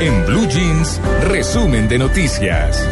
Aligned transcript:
En 0.00 0.24
Blue 0.26 0.46
Jeans, 0.46 1.00
resumen 1.28 1.88
de 1.88 1.98
noticias. 1.98 2.86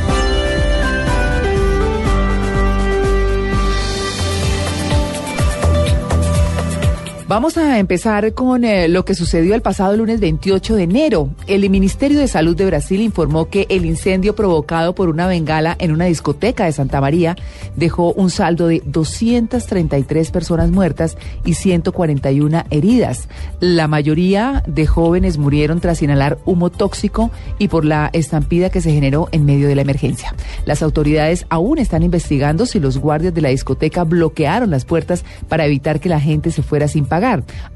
Vamos 7.29 7.57
a 7.57 7.81
empezar 7.81 8.35
con 8.35 8.63
eh, 8.63 8.87
lo 8.87 9.05
que 9.05 9.17
sucedió 9.17 9.57
el 9.57 9.61
pasado 9.61 9.97
lunes 9.97 10.21
28 10.21 10.77
de 10.77 10.85
enero. 10.85 11.31
El 11.49 11.69
Ministerio 11.69 12.21
de 12.21 12.29
Salud 12.29 12.55
de 12.55 12.67
Brasil 12.67 13.01
informó 13.01 13.47
que 13.49 13.67
el 13.69 13.85
incendio 13.85 14.37
provocado 14.37 14.95
por 14.95 15.09
una 15.09 15.27
bengala 15.27 15.75
en 15.81 15.91
una 15.91 16.05
discoteca 16.05 16.67
de 16.67 16.71
Santa 16.71 17.01
María 17.01 17.35
dejó 17.75 18.13
un 18.13 18.31
saldo 18.31 18.69
de 18.69 18.81
233 18.87 20.31
personas 20.31 20.71
muertas 20.71 21.19
y 21.45 21.55
141 21.55 22.63
heridas. 22.71 23.29
La 23.59 23.89
mayoría 23.89 24.63
de 24.69 24.87
jóvenes 24.87 25.37
murieron 25.37 25.81
tras 25.81 26.03
inhalar 26.03 26.39
humo 26.45 26.71
tóxico 26.71 27.33
y 27.59 27.67
por 27.67 27.85
la 27.85 28.09
estampida 28.13 28.71
que 28.71 28.81
se 28.81 28.93
generó 28.93 29.29
en 29.33 29.47
medio 29.47 29.67
de 29.67 29.75
la 29.75 29.83
emergencia. 29.83 30.33
Las 30.65 30.81
autoridades 30.81 31.45
aún 31.49 31.79
están 31.79 32.05
investigando 32.05 32.67
si 32.67 32.79
los 32.79 32.99
guardias 32.99 33.35
de 33.35 33.41
la 33.41 33.49
discoteca 33.49 34.05
bloquearon 34.05 34.71
las 34.71 34.85
puertas 34.85 35.25
para 35.49 35.67
evitar 35.67 35.99
que 35.99 36.09
la 36.09 36.21
gente 36.21 36.53
se 36.53 36.63
fuera 36.63 36.87
sin 36.87 37.05
pagar 37.05 37.16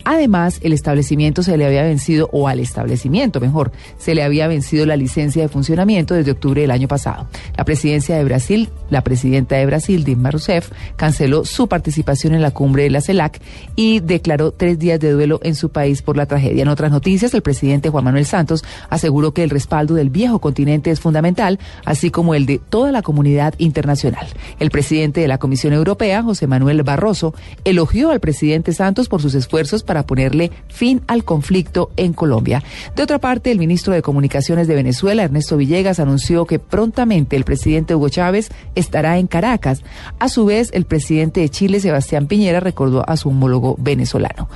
Además, 0.05 0.61
el 0.63 0.73
establecimiento 0.73 1.43
se 1.43 1.57
le 1.57 1.67
había 1.67 1.83
vencido, 1.83 2.29
o 2.33 2.49
al 2.49 2.61
establecimiento 2.61 3.41
mejor, 3.41 3.73
se 3.99 4.15
le 4.15 4.23
había 4.23 4.49
vencido 4.49 4.87
la 4.87 4.97
licencia 4.97 5.43
de 5.43 5.49
funcionamiento 5.49 6.15
desde 6.15 6.33
octubre 6.33 6.61
del 6.63 6.71
año 6.71 6.89
pasado. 6.89 7.27
La 7.57 7.65
presidencia 7.65 8.17
de 8.17 8.25
Brasil, 8.25 8.69
la 8.91 9.03
presidenta 9.03 9.57
de 9.57 9.67
Brasil, 9.67 10.05
Dilma 10.05 10.31
Rousseff, 10.31 10.71
canceló 10.97 11.45
su 11.45 11.69
participación 11.69 12.35
en 12.35 12.43
la 12.43 12.51
cumbre 12.51 12.85
de 12.85 12.91
la 12.91 13.01
CELAC 13.01 13.41
y 13.77 14.01
declaró 14.01 14.53
tres 14.53 14.79
días 14.79 15.01
de 15.01 15.13
duelo 15.13 15.41
en 15.43 15.55
su 15.55 15.71
país 15.71 16.03
por 16.03 16.17
la 16.17 16.27
tragedia. 16.27 16.63
En 16.63 16.69
otras 16.69 16.91
noticias, 16.91 17.35
el 17.35 17.43
presidente 17.43 17.91
Juan 17.91 18.05
Manuel 18.05 18.27
Santos 18.27 18.65
aseguró 18.89 19.33
que 19.33 19.43
el 19.43 19.51
respaldo 19.51 19.95
del 19.95 20.11
viejo 20.11 20.41
continente 20.41 20.91
es 20.91 21.01
fundamental, 21.01 21.59
así 21.85 22.11
como 22.11 22.35
el 22.35 22.47
de 22.47 22.59
toda 22.59 22.93
la 22.93 23.03
comunidad 23.03 23.55
internacional. 23.59 24.27
El 24.59 24.71
presidente 24.71 25.21
de 25.21 25.29
la 25.29 25.39
Comisión 25.39 25.73
Europea, 25.73 26.23
José 26.23 26.47
Manuel 26.47 26.83
Barroso, 26.83 27.35
elogió 27.65 28.11
al 28.11 28.21
presidente 28.21 28.73
Santos 28.73 29.09
por 29.09 29.21
esfuerzos 29.35 29.83
para 29.83 30.05
ponerle 30.05 30.51
fin 30.69 31.03
al 31.07 31.25
conflicto 31.25 31.91
en 31.97 32.13
Colombia. 32.13 32.63
De 32.97 33.03
otra 33.03 33.19
parte, 33.19 33.51
el 33.51 33.59
ministro 33.59 33.93
de 33.93 34.03
Comunicaciones 34.03 34.67
de 34.67 34.75
Venezuela, 34.75 35.23
Ernesto 35.23 35.57
Villegas, 35.57 36.01
anunció 36.01 36.47
que 36.47 36.59
prontamente 36.59 37.37
el 37.37 37.45
presidente 37.45 37.95
Hugo 37.95 38.09
Chávez 38.09 38.51
estará 38.75 39.19
en 39.19 39.27
Caracas. 39.27 39.83
A 40.19 40.29
su 40.29 40.45
vez, 40.45 40.71
el 40.73 40.85
presidente 40.85 41.41
de 41.41 41.49
Chile, 41.49 41.81
Sebastián 41.81 42.27
Piñera, 42.27 42.61
recordó 42.61 43.09
a 43.09 43.17
su 43.17 43.29
homólogo 43.29 43.77
venezolano. 43.79 44.49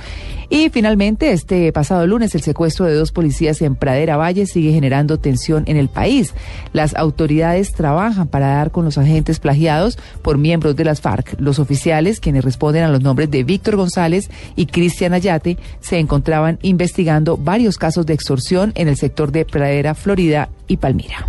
Y 0.49 0.69
finalmente, 0.69 1.31
este 1.31 1.71
pasado 1.71 2.05
lunes, 2.05 2.35
el 2.35 2.41
secuestro 2.41 2.85
de 2.85 2.93
dos 2.93 3.11
policías 3.11 3.61
en 3.61 3.75
Pradera 3.75 4.17
Valle 4.17 4.45
sigue 4.45 4.71
generando 4.71 5.17
tensión 5.17 5.63
en 5.67 5.77
el 5.77 5.89
país. 5.89 6.33
Las 6.71 6.95
autoridades 6.95 7.73
trabajan 7.73 8.27
para 8.27 8.47
dar 8.47 8.71
con 8.71 8.85
los 8.85 8.97
agentes 8.97 9.39
plagiados 9.39 9.97
por 10.21 10.37
miembros 10.37 10.75
de 10.75 10.85
las 10.85 11.01
FARC. 11.01 11.35
Los 11.39 11.59
oficiales, 11.59 12.19
quienes 12.19 12.45
responden 12.45 12.83
a 12.83 12.89
los 12.89 13.01
nombres 13.01 13.31
de 13.31 13.43
Víctor 13.43 13.75
González 13.75 14.29
y 14.55 14.64
Cristian 14.67 15.13
Ayate, 15.13 15.57
se 15.79 15.99
encontraban 15.99 16.59
investigando 16.61 17.37
varios 17.37 17.77
casos 17.77 18.05
de 18.05 18.13
extorsión 18.13 18.71
en 18.75 18.87
el 18.87 18.97
sector 18.97 19.31
de 19.31 19.45
Pradera, 19.45 19.95
Florida 19.95 20.49
y 20.67 20.77
Palmira. 20.77 21.27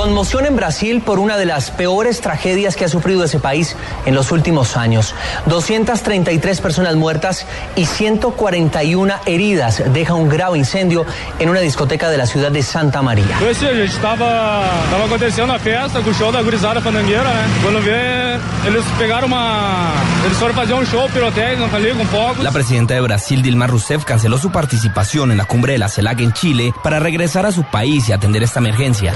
Conmoción 0.00 0.46
en 0.46 0.56
Brasil 0.56 1.02
por 1.02 1.18
una 1.18 1.36
de 1.36 1.44
las 1.44 1.70
peores 1.70 2.22
tragedias 2.22 2.74
que 2.74 2.86
ha 2.86 2.88
sufrido 2.88 3.22
ese 3.22 3.38
país 3.38 3.76
en 4.06 4.14
los 4.14 4.32
últimos 4.32 4.78
años. 4.78 5.14
233 5.44 6.58
personas 6.62 6.96
muertas 6.96 7.44
y 7.76 7.84
141 7.84 9.14
heridas 9.26 9.82
deja 9.92 10.14
un 10.14 10.30
grave 10.30 10.56
incendio 10.56 11.04
en 11.38 11.50
una 11.50 11.60
discoteca 11.60 12.08
de 12.08 12.16
la 12.16 12.24
ciudad 12.24 12.50
de 12.50 12.62
Santa 12.62 13.02
María. 13.02 13.36
Pues 13.40 13.58
sí, 13.58 13.66
estaba, 13.66 14.64
estaba 14.84 15.04
aconteciendo 15.04 15.52
una 15.52 15.58
fiesta 15.58 16.00
con 16.00 16.14
show 16.14 16.32
da 16.32 16.40
gurizada 16.40 16.80
fandangueira, 16.80 17.22
né? 17.22 17.42
Cuando 17.62 17.82
ve, 17.82 18.38
ellos 18.66 18.84
pegaron 18.98 19.30
uma... 19.30 19.92
Eles 20.24 20.38
foram 20.38 20.54
fazer 20.54 20.74
un 20.74 20.86
show 20.86 21.08
pirotécnico 21.08 21.68
con 21.70 22.06
focos. 22.06 22.42
La 22.42 22.52
presidenta 22.52 22.94
de 22.94 23.02
Brasil, 23.02 23.42
Dilma 23.42 23.66
Rousseff, 23.66 24.06
canceló 24.06 24.38
su 24.38 24.50
participación 24.50 25.30
en 25.30 25.36
la 25.36 25.44
cumbre 25.44 25.74
de 25.74 25.78
la 25.78 25.90
CELAC 25.90 26.20
en 26.20 26.32
Chile 26.32 26.72
para 26.82 27.00
regresar 27.00 27.44
a 27.44 27.52
su 27.52 27.64
país 27.64 28.08
y 28.08 28.12
atender 28.12 28.42
esta 28.42 28.60
emergencia. 28.60 29.14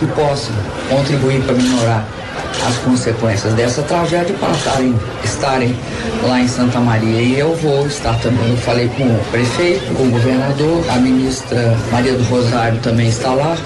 Contribuir 0.88 1.42
para 1.42 1.54
minorar 1.54 2.04
as 2.66 2.76
consequências 2.78 3.52
dessa 3.54 3.82
tragédia 3.82 4.34
para 4.38 4.52
estarem, 4.52 4.94
estarem 5.22 5.76
lá 6.22 6.40
em 6.40 6.48
Santa 6.48 6.80
Maria. 6.80 7.20
E 7.20 7.38
eu 7.38 7.54
vou 7.56 7.86
estar 7.86 8.18
também. 8.20 8.50
Eu 8.50 8.56
falei 8.58 8.88
com 8.88 9.04
o 9.04 9.24
prefeito, 9.30 9.94
com 9.94 10.04
o 10.04 10.10
governador, 10.10 10.84
a 10.90 10.96
ministra 10.96 11.76
Maria 11.90 12.14
do 12.14 12.24
Rosário 12.24 12.78
também 12.80 13.08
está 13.08 13.32
lá. 13.34 13.56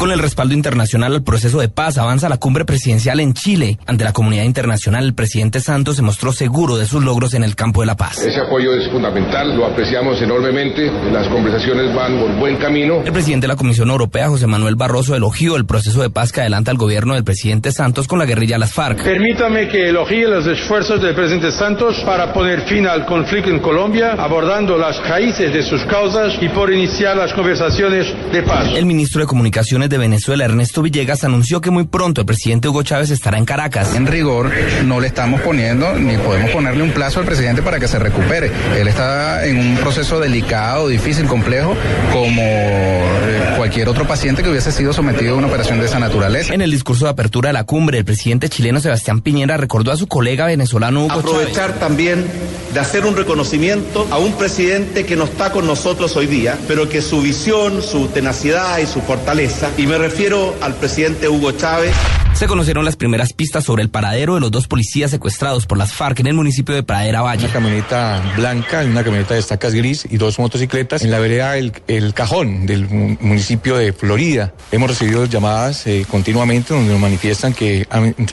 Con 0.00 0.12
el 0.12 0.18
respaldo 0.18 0.54
internacional 0.54 1.12
al 1.12 1.22
proceso 1.22 1.60
de 1.60 1.68
paz 1.68 1.98
avanza 1.98 2.30
la 2.30 2.38
cumbre 2.38 2.64
presidencial 2.64 3.20
en 3.20 3.34
Chile. 3.34 3.78
Ante 3.86 4.02
la 4.02 4.14
comunidad 4.14 4.44
internacional, 4.44 5.04
el 5.04 5.12
presidente 5.12 5.60
Santos 5.60 5.96
se 5.96 6.00
mostró 6.00 6.32
seguro 6.32 6.78
de 6.78 6.86
sus 6.86 7.04
logros 7.04 7.34
en 7.34 7.44
el 7.44 7.54
campo 7.54 7.82
de 7.82 7.86
la 7.86 7.96
paz. 7.98 8.16
Ese 8.16 8.40
apoyo 8.40 8.72
es 8.72 8.90
fundamental, 8.90 9.54
lo 9.54 9.66
apreciamos 9.66 10.22
enormemente, 10.22 10.90
las 11.12 11.28
conversaciones 11.28 11.94
van 11.94 12.18
por 12.18 12.34
buen 12.36 12.56
camino. 12.56 13.02
El 13.04 13.12
presidente 13.12 13.44
de 13.44 13.48
la 13.48 13.56
Comisión 13.56 13.90
Europea, 13.90 14.28
José 14.28 14.46
Manuel 14.46 14.74
Barroso, 14.74 15.14
elogió 15.14 15.56
el 15.56 15.66
proceso 15.66 16.00
de 16.00 16.08
paz 16.08 16.32
que 16.32 16.40
adelanta 16.40 16.70
el 16.70 16.78
gobierno 16.78 17.12
del 17.12 17.24
presidente 17.24 17.70
Santos 17.70 18.08
con 18.08 18.18
la 18.18 18.24
guerrilla 18.24 18.56
las 18.56 18.72
FARC. 18.72 19.04
Permítame 19.04 19.68
que 19.68 19.90
elogie 19.90 20.26
los 20.26 20.46
esfuerzos 20.46 21.02
del 21.02 21.14
presidente 21.14 21.52
Santos 21.52 22.02
para 22.06 22.32
poner 22.32 22.62
fin 22.62 22.86
al 22.86 23.04
conflicto 23.04 23.50
en 23.50 23.58
Colombia, 23.58 24.14
abordando 24.14 24.78
las 24.78 24.98
raíces 25.06 25.52
de 25.52 25.62
sus 25.62 25.84
causas 25.84 26.38
y 26.40 26.48
por 26.48 26.72
iniciar 26.72 27.18
las 27.18 27.34
conversaciones 27.34 28.06
de 28.32 28.42
paz. 28.44 28.66
El 28.74 28.86
ministro 28.86 29.20
de 29.20 29.26
Comunicaciones 29.26 29.89
de 29.90 29.98
Venezuela, 29.98 30.44
Ernesto 30.44 30.80
Villegas, 30.80 31.24
anunció 31.24 31.60
que 31.60 31.70
muy 31.70 31.84
pronto 31.84 32.22
el 32.22 32.26
presidente 32.26 32.68
Hugo 32.68 32.82
Chávez 32.82 33.10
estará 33.10 33.36
en 33.36 33.44
Caracas. 33.44 33.94
En 33.94 34.06
rigor, 34.06 34.50
no 34.86 35.00
le 35.00 35.08
estamos 35.08 35.40
poniendo 35.42 35.92
ni 35.94 36.16
podemos 36.16 36.50
ponerle 36.50 36.82
un 36.82 36.92
plazo 36.92 37.20
al 37.20 37.26
presidente 37.26 37.60
para 37.60 37.78
que 37.78 37.88
se 37.88 37.98
recupere. 37.98 38.50
Él 38.78 38.88
está 38.88 39.44
en 39.46 39.58
un 39.58 39.76
proceso 39.76 40.20
delicado, 40.20 40.88
difícil, 40.88 41.26
complejo, 41.26 41.74
como 42.12 42.42
eh, 42.42 43.54
cualquier 43.56 43.88
otro 43.88 44.06
paciente 44.06 44.42
que 44.42 44.48
hubiese 44.48 44.72
sido 44.72 44.92
sometido 44.92 45.34
a 45.34 45.38
una 45.38 45.48
operación 45.48 45.80
de 45.80 45.86
esa 45.86 45.98
naturaleza. 45.98 46.54
En 46.54 46.62
el 46.62 46.70
discurso 46.70 47.04
de 47.04 47.10
apertura 47.10 47.48
de 47.48 47.52
la 47.54 47.64
cumbre, 47.64 47.98
el 47.98 48.04
presidente 48.04 48.48
chileno 48.48 48.80
Sebastián 48.80 49.20
Piñera 49.20 49.56
recordó 49.56 49.92
a 49.92 49.96
su 49.96 50.06
colega 50.06 50.46
venezolano 50.46 51.04
Hugo 51.04 51.18
Aprovechar 51.18 51.54
Chávez. 51.54 51.80
también 51.80 52.26
de 52.72 52.80
hacer 52.80 53.04
un 53.04 53.16
reconocimiento 53.16 54.06
a 54.10 54.18
un 54.18 54.32
presidente 54.34 55.04
que 55.04 55.16
no 55.16 55.24
está 55.24 55.50
con 55.50 55.66
nosotros 55.66 56.16
hoy 56.16 56.26
día, 56.26 56.56
pero 56.68 56.88
que 56.88 57.02
su 57.02 57.20
visión, 57.20 57.82
su 57.82 58.06
tenacidad 58.08 58.78
y 58.78 58.86
su 58.86 59.00
fortaleza, 59.00 59.69
y 59.76 59.86
me 59.86 59.98
refiero 59.98 60.54
al 60.60 60.74
presidente 60.74 61.28
Hugo 61.28 61.52
Chávez, 61.52 61.94
Se 62.40 62.46
conocieron 62.46 62.86
las 62.86 62.96
primeras 62.96 63.34
pistas 63.34 63.64
sobre 63.64 63.82
el 63.82 63.90
paradero 63.90 64.36
de 64.36 64.40
los 64.40 64.50
dos 64.50 64.66
policías 64.66 65.10
secuestrados 65.10 65.66
por 65.66 65.76
las 65.76 65.92
FARC 65.92 66.20
en 66.20 66.26
el 66.26 66.32
municipio 66.32 66.74
de 66.74 66.82
Pradera 66.82 67.20
Valle. 67.20 67.44
Una 67.44 67.52
camioneta 67.52 68.32
blanca, 68.34 68.80
una 68.82 69.04
camioneta 69.04 69.34
de 69.34 69.40
estacas 69.40 69.74
gris 69.74 70.06
y 70.10 70.16
dos 70.16 70.38
motocicletas 70.38 71.02
en 71.02 71.10
la 71.10 71.18
vereda 71.18 71.58
El, 71.58 71.74
el 71.86 72.14
Cajón 72.14 72.64
del 72.64 72.88
mu- 72.88 73.18
municipio 73.20 73.76
de 73.76 73.92
Florida. 73.92 74.54
Hemos 74.72 74.88
recibido 74.88 75.26
llamadas 75.26 75.86
eh, 75.86 76.06
continuamente 76.10 76.72
donde 76.72 76.90
nos 76.90 76.98
manifiestan 76.98 77.52
que 77.52 77.86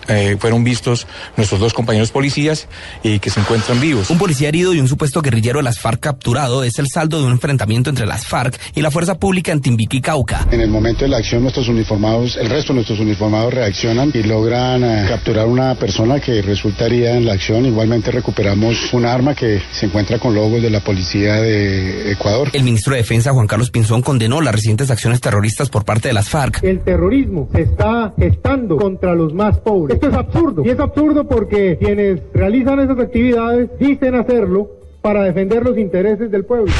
eh, 0.08 0.38
fueron 0.40 0.64
vistos 0.64 1.06
nuestros 1.36 1.60
dos 1.60 1.74
compañeros 1.74 2.12
policías 2.12 2.70
y 3.04 3.20
que 3.20 3.30
se 3.30 3.42
encuentran 3.42 3.82
vivos. 3.82 4.10
Un 4.10 4.18
policía 4.18 4.48
herido 4.48 4.74
y 4.74 4.80
un 4.80 4.88
supuesto 4.88 5.22
guerrillero 5.22 5.60
de 5.60 5.64
las 5.64 5.80
FARC 5.80 6.00
capturado 6.00 6.64
es 6.64 6.80
el 6.80 6.88
saldo 6.88 7.20
de 7.20 7.26
un 7.26 7.34
enfrentamiento 7.34 7.90
entre 7.90 8.06
las 8.06 8.26
FARC 8.26 8.58
y 8.74 8.82
la 8.82 8.90
fuerza 8.90 9.20
pública 9.20 9.52
en 9.52 9.60
Timbiquí, 9.60 10.00
Cauca. 10.00 10.48
En 10.50 10.62
el 10.62 10.70
momento 10.70 11.04
de 11.04 11.10
la 11.10 11.18
acción, 11.18 11.42
nuestros 11.42 11.68
uniformados, 11.68 12.38
el 12.38 12.50
resto 12.50 12.72
de 12.72 12.76
nuestros 12.76 13.02
uniformados 13.02 13.54
reaccionan 13.54 13.97
y 14.14 14.22
logran 14.24 14.84
eh, 14.84 15.06
capturar 15.10 15.48
una 15.48 15.74
persona 15.74 16.20
que 16.20 16.42
resulta 16.44 16.86
herida 16.86 17.18
en 17.18 17.26
la 17.26 17.34
acción. 17.34 17.66
Igualmente 17.66 18.12
recuperamos 18.12 18.94
un 18.94 19.06
arma 19.06 19.34
que 19.34 19.60
se 19.72 19.88
encuentra 19.88 20.20
con 20.20 20.36
logos 20.36 20.62
de 20.62 20.70
la 20.70 20.82
policía 20.82 21.36
de 21.36 22.12
Ecuador. 22.12 22.50
El 22.54 22.64
ministro 22.64 22.94
de 22.94 23.00
Defensa, 23.00 23.34
Juan 23.34 23.48
Carlos 23.48 23.72
Pinzón, 23.72 24.04
condenó 24.04 24.40
las 24.42 24.54
recientes 24.54 24.92
acciones 24.92 25.20
terroristas 25.20 25.70
por 25.70 25.84
parte 25.84 26.10
de 26.10 26.14
las 26.14 26.30
FARC. 26.30 26.64
El 26.64 26.82
terrorismo 26.82 27.50
se 27.52 27.64
está 27.64 28.14
gestando 28.18 28.78
contra 28.78 29.16
los 29.16 29.34
más 29.34 29.58
pobres. 29.58 29.96
Esto 29.96 30.10
es 30.10 30.14
absurdo. 30.14 30.64
Y 30.64 30.70
es 30.70 30.80
absurdo 30.80 31.28
porque 31.28 31.78
quienes 31.80 32.22
realizan 32.34 32.80
esas 32.80 33.00
actividades 33.00 33.70
dicen 33.80 34.14
hacerlo 34.14 34.70
para 35.02 35.24
defender 35.24 35.64
los 35.64 35.78
intereses 35.78 36.30
del 36.30 36.46
pueblo. 36.46 36.72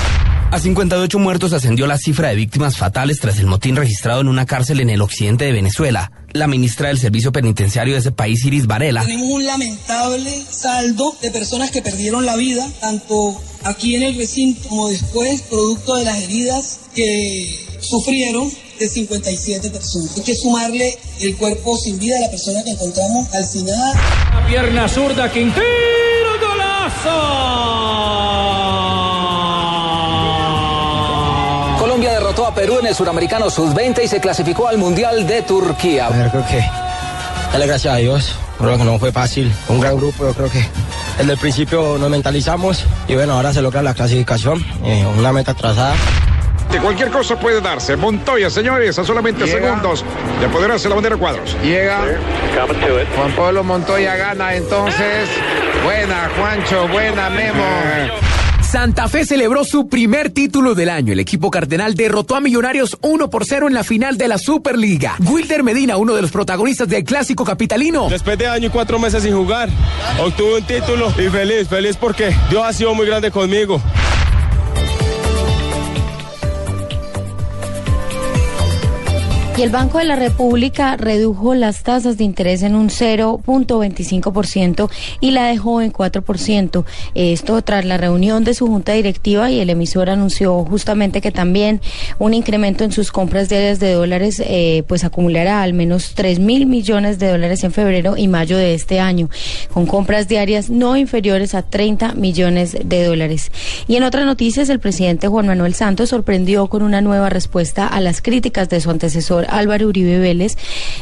A 0.50 0.60
58 0.60 1.20
muertos 1.20 1.52
ascendió 1.52 1.88
la 1.88 1.98
cifra 1.98 2.30
de 2.30 2.36
víctimas 2.36 2.78
fatales 2.78 3.20
tras 3.20 3.38
el 3.40 3.48
motín 3.48 3.76
registrado 3.76 4.22
en 4.22 4.30
una 4.30 4.46
cárcel 4.46 4.80
en 4.80 4.90
el 4.90 5.02
occidente 5.02 5.44
de 5.44 5.52
Venezuela. 5.52 6.14
La 6.32 6.48
ministra 6.48 6.88
del 6.88 6.98
Servicio 6.98 7.34
Penitenciario 7.34 7.96
de 7.96 8.00
ese 8.00 8.14
país, 8.14 8.46
Iris 8.46 8.66
Varela, 8.66 9.02
Tenemos 9.02 9.28
un 9.28 9.46
lamentable 9.46 10.32
saldo 10.50 11.14
de 11.22 11.32
personas 11.32 11.70
que 11.70 11.82
perdieron 11.82 12.26
la 12.26 12.38
vida, 12.38 12.66
tanto 12.80 13.42
aquí 13.64 13.96
en 13.96 14.04
el 14.04 14.16
recinto 14.16 14.70
como 14.70 14.88
después, 14.88 15.42
producto 15.42 15.98
de 15.98 16.06
las 16.06 16.22
heridas 16.22 16.80
que 16.96 17.68
sufrieron 17.82 18.50
de 18.80 18.88
57 18.88 19.70
personas. 19.70 20.16
Hay 20.16 20.24
que 20.24 20.36
sumarle 20.36 20.98
el 21.20 21.36
cuerpo 21.36 21.78
sin 21.78 22.00
vida 22.00 22.16
de 22.16 22.22
la 22.22 22.32
persona 22.32 22.64
que 22.64 22.72
encontramos 22.72 23.28
calcinada. 23.28 23.94
Pierna 24.48 24.88
zurda, 24.88 25.30
Quintero, 25.30 26.40
golazo. 26.40 27.58
Derrotó 32.38 32.48
a 32.48 32.54
Perú 32.54 32.78
en 32.80 32.86
el 32.86 32.94
Suramericano 32.94 33.50
Sub-20 33.50 34.04
y 34.04 34.08
se 34.08 34.20
clasificó 34.20 34.68
al 34.68 34.78
Mundial 34.78 35.26
de 35.26 35.42
Turquía. 35.42 36.08
Yo 36.10 36.30
creo 36.30 36.46
que 36.46 36.64
dale 37.52 37.66
gracias 37.66 37.94
a 37.96 37.98
Dios, 37.98 38.36
creo 38.60 38.78
que 38.78 38.84
no 38.84 39.00
fue 39.00 39.12
fácil, 39.12 39.52
un 39.70 39.80
gran 39.80 39.98
grupo, 39.98 40.24
yo 40.24 40.34
creo 40.36 40.52
que 40.52 40.64
desde 41.18 41.32
el 41.32 41.38
principio 41.40 41.98
nos 41.98 42.10
mentalizamos 42.12 42.86
y 43.08 43.16
bueno, 43.16 43.34
ahora 43.34 43.54
se 43.54 43.62
logra 43.64 43.82
la 43.82 43.96
clasificación, 43.96 44.64
eh, 44.84 45.06
una 45.18 45.34
meta 45.34 45.56
trazada. 45.56 45.96
De 46.72 46.80
cualquier 46.80 47.10
cosa 47.10 47.40
puede 47.40 47.60
darse. 47.62 47.96
Montoya, 47.96 48.50
señores, 48.52 49.00
a 49.00 49.04
solamente 49.04 49.46
Llega. 49.46 49.70
segundos 49.70 50.06
de 50.40 50.46
apoderarse 50.46 50.90
la 50.90 50.96
bandera 50.96 51.18
cuadros. 51.18 51.56
Llega. 51.64 52.02
Juan 53.16 53.32
Pablo 53.36 53.64
Montoya 53.64 54.16
gana 54.16 54.54
entonces. 54.54 55.30
Buena, 55.84 56.30
Juancho, 56.38 56.88
buena, 56.90 57.30
Memo. 57.30 57.64
Santa 58.70 59.08
Fe 59.08 59.24
celebró 59.24 59.64
su 59.64 59.88
primer 59.88 60.30
título 60.30 60.76
del 60.76 60.90
año. 60.90 61.14
El 61.14 61.22
equipo 61.22 61.50
cardenal 61.50 61.96
derrotó 61.96 62.36
a 62.36 62.42
Millonarios 62.42 62.98
1 63.02 63.30
por 63.30 63.46
0 63.46 63.70
en 63.70 63.74
la 63.74 63.86
final 63.86 64.18
de 64.18 64.28
la 64.28 64.38
Superliga. 64.38 65.16
Wilder 65.20 65.64
Medina, 65.64 65.96
uno 65.96 66.14
de 66.14 66.22
los 66.22 66.32
protagonistas 66.32 66.90
del 66.90 67.06
clásico 67.06 67.46
capitalino. 67.46 68.10
Después 68.10 68.38
de 68.38 68.46
año 68.46 68.68
y 68.68 68.70
cuatro 68.70 69.00
meses 69.00 69.24
sin 69.24 69.34
jugar, 69.34 69.70
obtuve 70.22 70.58
un 70.58 70.64
título 70.64 71.14
y 71.18 71.30
feliz, 71.30 71.70
feliz 71.70 71.96
porque 71.96 72.36
Dios 72.50 72.64
ha 72.66 72.74
sido 72.74 72.94
muy 72.94 73.08
grande 73.08 73.32
conmigo. 73.32 73.82
Y 79.58 79.64
el 79.64 79.72
Banco 79.72 79.98
de 79.98 80.06
la 80.06 80.16
República 80.16 80.98
redujo 80.98 81.56
las 81.56 81.82
tasas 81.82 82.16
de 82.20 82.24
interés 82.24 82.62
en 82.62 82.76
un 82.76 82.90
0.25% 82.90 84.88
y 85.20 85.32
la 85.32 85.48
dejó 85.48 85.82
en 85.82 85.92
4%. 85.92 86.86
Esto 87.16 87.62
tras 87.64 87.84
la 87.84 87.98
reunión 87.98 88.44
de 88.44 88.54
su 88.54 88.68
junta 88.68 88.94
directiva 88.94 89.50
y 89.50 89.60
el 89.60 89.72
emisor 89.72 90.12
anunció 90.12 90.64
justamente 90.64 91.22
que 91.22 91.32
también 91.32 91.82
un 92.20 92.36
incremento 92.36 92.84
en 92.84 92.92
sus 92.92 93.12
compras 93.12 93.50
diarias 93.50 93.80
de 93.80 93.94
dólares 93.94 94.40
eh, 94.46 94.84
pues 94.88 95.04
acumulará 95.04 95.64
al 95.64 95.74
menos 95.74 96.14
3 96.14 96.38
mil 96.38 96.68
millones 96.68 97.18
de 97.18 97.32
dólares 97.32 97.64
en 97.64 97.72
febrero 97.72 98.16
y 98.16 98.28
mayo 98.28 98.58
de 98.58 98.76
este 98.76 99.00
año, 99.00 99.28
con 99.74 99.88
compras 99.88 100.28
diarias 100.28 100.70
no 100.70 100.98
inferiores 100.98 101.56
a 101.56 101.64
30 101.64 102.14
millones 102.14 102.78
de 102.86 103.04
dólares. 103.04 103.52
Y 103.88 103.96
en 103.96 104.04
otras 104.04 104.28
noticias, 104.28 104.70
el 104.70 104.80
presidente 104.80 105.28
Juan 105.28 105.48
Manuel 105.48 105.74
Santos 105.74 106.10
sorprendió 106.10 106.68
con 106.68 106.84
una 106.84 107.02
nueva 107.02 107.32
respuesta 107.32 107.88
a 107.88 108.00
las 108.02 108.22
críticas 108.22 108.70
de 108.70 108.82
su 108.82 108.92
antecesor 108.92 109.47
Álvaro 109.50 109.88
Uribe 109.88 110.20
Vélez 110.20 110.56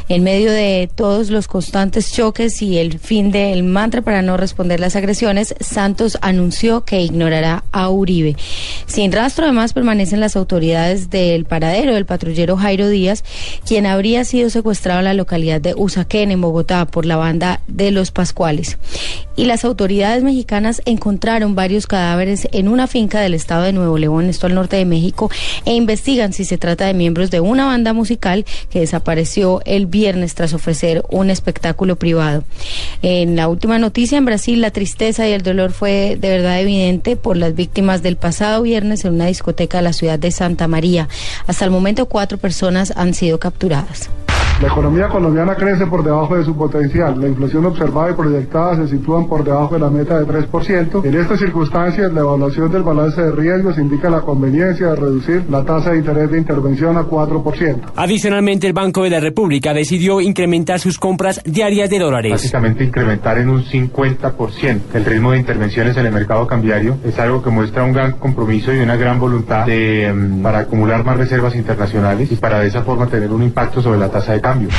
en 0.08 0.24
medio 0.24 0.52
de 0.52 0.90
todos 0.94 1.30
los 1.30 1.48
constantes 1.48 2.12
choques 2.12 2.62
y 2.62 2.78
el 2.78 3.00
fin 3.00 3.32
del 3.32 3.64
mantra 3.64 4.02
para 4.02 4.22
no 4.22 4.38
responder 4.38 4.80
las 4.80 4.96
agresiones, 4.96 5.56
Santos 5.60 6.18
anunció 6.22 6.86
que 6.86 7.02
ignorará 7.02 7.64
a 7.72 7.90
Uribe. 7.90 8.36
Sin 8.86 9.12
rastro, 9.12 9.46
además, 9.46 9.74
permanecen 9.74 10.20
las 10.20 10.36
autoridades 10.36 11.10
del 11.10 11.46
paradero 11.46 11.94
del 11.94 12.06
patrullero 12.06 12.58
Jairo 12.58 12.90
Díaz, 12.90 13.24
quien 13.66 13.86
habría 13.86 14.26
sido 14.26 14.50
secuestrado 14.50 15.00
en 15.00 15.06
la 15.06 15.14
localidad 15.14 15.62
de 15.62 15.74
Usaquén, 15.76 16.32
en 16.32 16.42
Bogotá, 16.42 16.86
por 16.86 17.06
la 17.06 17.16
banda 17.16 17.62
de 17.68 17.92
los 17.92 18.12
Pascuales. 18.12 18.78
Y 19.36 19.46
las 19.46 19.66
autoridades 19.66 20.24
mexicanas 20.24 20.82
encontraron 20.86 21.56
varios 21.56 21.88
cadáveres 21.88 22.48
en 22.52 22.68
una 22.68 22.88
finca 22.88 23.20
del 23.20 23.34
estado 23.34 23.64
de 23.64 23.74
Nuevo 23.74 23.98
León, 23.98 24.30
esto 24.30 24.48
al 24.48 24.56
norte 24.56 24.78
de 24.78 24.86
México, 24.86 25.30
e 25.66 25.74
investigan 25.74 26.34
si 26.34 26.46
se 26.46 26.58
trata 26.58 26.86
de 26.86 26.94
miembros 26.94 27.32
de 27.32 27.40
una 27.40 27.66
banda 27.66 27.94
musical 27.94 28.35
que 28.44 28.82
desapareció 28.82 29.62
el 29.66 29.86
viernes 29.86 30.36
tras 30.36 30.54
ofrecer 30.54 31.04
un 31.10 31.30
espectáculo 31.30 31.96
privado. 31.96 32.44
En 33.02 33.36
la 33.36 33.48
última 33.48 33.80
noticia, 33.80 34.18
en 34.18 34.26
Brasil, 34.26 34.60
la 34.60 34.72
tristeza 34.72 35.28
y 35.28 35.32
el 35.32 35.44
dolor 35.44 35.72
fue 35.72 36.18
de 36.20 36.30
verdad 36.30 36.60
evidente 36.60 37.16
por 37.16 37.38
las 37.38 37.56
víctimas 37.56 38.04
del 38.04 38.18
pasado 38.18 38.64
viernes 38.64 39.06
en 39.06 39.14
una 39.14 39.28
discoteca 39.28 39.78
de 39.78 39.84
la 39.84 39.94
ciudad 39.94 40.20
de 40.20 40.32
Santa 40.32 40.68
María. 40.68 41.08
Hasta 41.48 41.64
el 41.64 41.72
momento, 41.72 42.08
cuatro 42.08 42.38
personas 42.38 42.92
han 42.96 43.14
sido 43.14 43.40
capturadas. 43.40 44.10
La 44.62 44.70
economía 44.70 45.10
colombiana 45.10 45.54
crece 45.56 45.86
por 45.86 46.02
debajo 46.02 46.38
de 46.38 46.46
su 46.46 46.56
potencial. 46.56 47.20
La 47.20 47.28
inflación 47.28 47.66
observada 47.66 48.12
y 48.12 48.14
proyectada 48.14 48.78
se 48.78 48.88
sitúan 48.88 49.28
por 49.28 49.44
debajo 49.44 49.74
de 49.74 49.82
la 49.82 49.90
meta 49.90 50.18
de 50.18 50.26
3%. 50.26 51.04
En 51.04 51.16
estas 51.16 51.40
circunstancias, 51.40 52.14
la 52.14 52.22
evaluación 52.22 52.72
del 52.72 52.84
balance 52.84 53.22
de 53.22 53.32
riesgos 53.34 53.78
indica 53.78 54.10
la 54.10 54.22
conveniencia 54.22 54.88
de 54.88 54.96
reducir 54.96 55.44
la 55.50 55.66
tasa 55.66 55.92
de 55.92 55.98
interés 55.98 56.32
de 56.32 56.38
intervención 56.38 56.96
a 56.96 57.02
4%. 57.04 57.82
Adicionalmente, 57.98 58.66
el 58.66 58.72
Banco 58.72 59.04
de 59.04 59.10
la 59.10 59.20
República 59.20 59.74
decidió 59.74 60.22
incrementar 60.22 60.80
sus 60.80 60.98
compras 61.00 61.42
diarias 61.44 61.90
de 61.90 62.00
dólares. 62.00 62.32
Básicamente 62.32 62.86
incrementar 62.86 63.38
en 63.38 63.50
un 63.50 63.62
50% 63.66 64.80
el 64.94 65.04
ritmo 65.04 65.34
de 65.34 65.40
intervenciones 65.40 65.98
en 65.98 66.06
el 66.06 66.14
mercado 66.14 66.48
cambiario 66.48 66.98
es 67.04 67.20
algo 67.20 67.44
que 67.44 67.50
muestra 67.50 67.84
un 67.84 67.92
gran 67.92 68.14
compromiso 68.14 68.74
y 68.74 68.80
una 68.80 68.96
gran 68.96 69.20
voluntad 69.20 69.66
de, 69.66 70.14
mm, 70.14 70.42
para 70.42 70.60
acumular 70.60 71.04
más 71.04 71.18
reservas 71.18 71.56
internacionales 71.56 72.32
y 72.32 72.38
para 72.38 72.62
de 72.62 72.68
esa 72.68 72.84
forma 72.84 73.08
tener 73.08 73.32
un 73.34 73.44
impacto 73.44 73.82
sobre 73.82 74.00
la 74.00 74.08
tasa 74.08 74.32
de 74.32 74.45
cambio. 74.46 74.70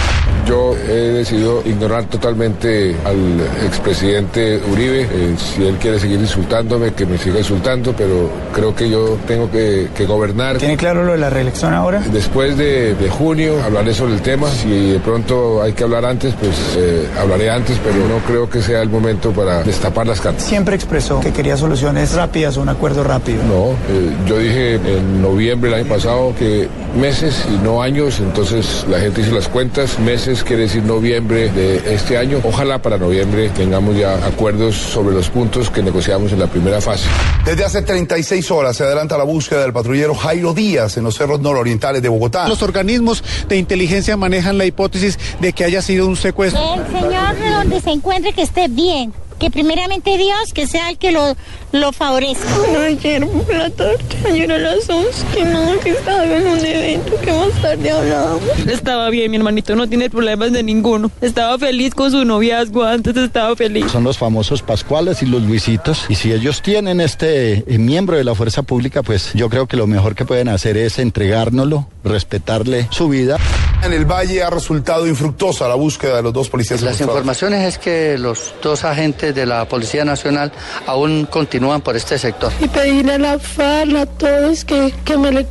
Yo 0.46 0.76
he 0.76 1.10
decidido 1.22 1.60
ignorar 1.64 2.04
totalmente 2.04 2.94
al 3.04 3.40
expresidente 3.66 4.60
Uribe. 4.70 5.02
Eh, 5.02 5.34
si 5.36 5.64
él 5.64 5.74
quiere 5.80 5.98
seguir 5.98 6.20
insultándome, 6.20 6.92
que 6.92 7.04
me 7.04 7.18
siga 7.18 7.38
insultando, 7.38 7.92
pero 7.96 8.30
creo 8.54 8.72
que 8.72 8.88
yo 8.88 9.18
tengo 9.26 9.50
que, 9.50 9.88
que 9.92 10.06
gobernar. 10.06 10.58
¿Tiene 10.58 10.76
claro 10.76 11.04
lo 11.04 11.12
de 11.12 11.18
la 11.18 11.30
reelección 11.30 11.74
ahora? 11.74 12.00
Después 12.12 12.56
de, 12.56 12.94
de 12.94 13.08
junio 13.08 13.54
hablaré 13.64 13.92
sobre 13.92 14.14
el 14.14 14.20
tema. 14.20 14.48
Si 14.48 14.92
de 14.92 15.00
pronto 15.00 15.60
hay 15.62 15.72
que 15.72 15.82
hablar 15.82 16.04
antes, 16.04 16.32
pues 16.38 16.54
eh, 16.76 17.08
hablaré 17.18 17.50
antes, 17.50 17.76
pero 17.82 17.96
no 18.06 18.18
creo 18.24 18.48
que 18.48 18.62
sea 18.62 18.82
el 18.82 18.88
momento 18.88 19.32
para 19.32 19.64
destapar 19.64 20.06
las 20.06 20.20
cartas. 20.20 20.44
Siempre 20.44 20.76
expresó 20.76 21.18
que 21.18 21.32
quería 21.32 21.56
soluciones 21.56 22.14
rápidas 22.14 22.56
un 22.56 22.68
acuerdo 22.68 23.02
rápido. 23.02 23.42
No, 23.42 23.72
eh, 23.72 24.14
yo 24.28 24.38
dije 24.38 24.74
en 24.76 25.20
noviembre 25.20 25.70
del 25.70 25.80
año 25.80 25.88
pasado 25.88 26.32
que 26.38 26.68
meses 26.96 27.44
y 27.52 27.64
no 27.64 27.82
años, 27.82 28.20
entonces 28.20 28.86
la 28.88 29.00
gente 29.00 29.22
hizo 29.22 29.34
las 29.34 29.48
cuentas, 29.56 29.98
meses 29.98 30.44
quiere 30.44 30.64
decir 30.64 30.82
noviembre 30.82 31.48
de 31.48 31.94
este 31.94 32.18
año. 32.18 32.42
Ojalá 32.44 32.82
para 32.82 32.98
noviembre 32.98 33.48
tengamos 33.48 33.96
ya 33.96 34.12
acuerdos 34.26 34.74
sobre 34.74 35.14
los 35.14 35.30
puntos 35.30 35.70
que 35.70 35.82
negociamos 35.82 36.30
en 36.32 36.40
la 36.40 36.46
primera 36.46 36.78
fase. 36.82 37.08
Desde 37.46 37.64
hace 37.64 37.80
36 37.80 38.50
horas 38.50 38.76
se 38.76 38.84
adelanta 38.84 39.16
la 39.16 39.24
búsqueda 39.24 39.62
del 39.62 39.72
patrullero 39.72 40.14
Jairo 40.14 40.52
Díaz 40.52 40.98
en 40.98 41.04
los 41.04 41.16
cerros 41.16 41.40
nororientales 41.40 42.02
de 42.02 42.10
Bogotá. 42.10 42.46
Los 42.48 42.62
organismos 42.62 43.24
de 43.48 43.56
inteligencia 43.56 44.14
manejan 44.18 44.58
la 44.58 44.66
hipótesis 44.66 45.18
de 45.40 45.54
que 45.54 45.64
haya 45.64 45.80
sido 45.80 46.06
un 46.06 46.16
secuestro. 46.16 46.60
El 46.74 46.86
señor 46.88 47.36
donde 47.50 47.80
se 47.80 47.92
encuentre 47.92 48.34
que 48.34 48.42
esté 48.42 48.68
bien. 48.68 49.14
Que 49.38 49.50
primeramente 49.50 50.16
Dios, 50.16 50.52
que 50.54 50.66
sea 50.66 50.90
el 50.90 50.98
que 50.98 51.12
lo, 51.12 51.36
lo 51.72 51.92
favorezca. 51.92 52.44
No, 52.72 52.80
ayer 52.80 53.26
la 53.48 53.70
torta, 53.70 54.16
ayer 54.26 54.50
a 54.50 54.58
las 54.58 54.88
11, 54.88 55.26
que 55.34 55.44
no, 55.44 55.78
que 55.80 55.90
estaba 55.90 56.24
en 56.24 56.46
un 56.46 56.58
evento, 56.58 57.12
que 57.20 57.32
más 57.32 57.50
tarde 57.62 57.90
hablábamos. 57.90 58.42
Estaba 58.66 59.10
bien, 59.10 59.30
mi 59.30 59.36
hermanito, 59.36 59.76
no 59.76 59.88
tiene 59.88 60.10
problemas 60.10 60.52
de 60.52 60.62
ninguno. 60.62 61.10
Estaba 61.20 61.58
feliz 61.58 61.94
con 61.94 62.10
su 62.10 62.24
noviazgo, 62.24 62.84
antes 62.84 63.16
estaba 63.16 63.54
feliz. 63.56 63.90
Son 63.90 64.04
los 64.04 64.18
famosos 64.18 64.62
Pascuales 64.62 65.22
y 65.22 65.26
los 65.26 65.42
Luisitos, 65.42 66.06
y 66.08 66.14
si 66.14 66.32
ellos 66.32 66.62
tienen 66.62 67.00
este 67.00 67.64
eh, 67.66 67.78
miembro 67.78 68.16
de 68.16 68.24
la 68.24 68.34
fuerza 68.34 68.62
pública, 68.62 69.02
pues 69.02 69.32
yo 69.34 69.48
creo 69.48 69.66
que 69.66 69.76
lo 69.76 69.86
mejor 69.86 70.14
que 70.14 70.24
pueden 70.24 70.48
hacer 70.48 70.76
es 70.76 70.98
entregárnoslo, 70.98 71.88
respetarle 72.04 72.88
su 72.90 73.08
vida. 73.08 73.38
En 73.82 73.92
el 73.92 74.04
Valle 74.04 74.42
ha 74.42 74.50
resultado 74.50 75.06
infructuosa 75.06 75.68
la 75.68 75.74
búsqueda 75.74 76.16
de 76.16 76.22
los 76.22 76.32
dos 76.32 76.48
policías. 76.48 76.82
Las 76.82 77.00
informaciones 77.00 77.62
es 77.64 77.78
que 77.78 78.16
los 78.18 78.54
dos 78.62 78.84
agentes 78.84 79.25
de 79.32 79.46
la 79.46 79.66
Policía 79.66 80.04
Nacional 80.04 80.52
aún 80.86 81.26
continúan 81.26 81.80
por 81.80 81.96
este 81.96 82.18
sector. 82.18 82.52
Y 82.60 82.68
pedirle 82.68 83.14
a 83.14 83.18
la 83.18 83.38
FARC, 83.38 83.96
a 83.96 84.06
todos, 84.06 84.64
que, 84.64 84.92
que, 85.04 85.16
me 85.16 85.32
le, 85.32 85.46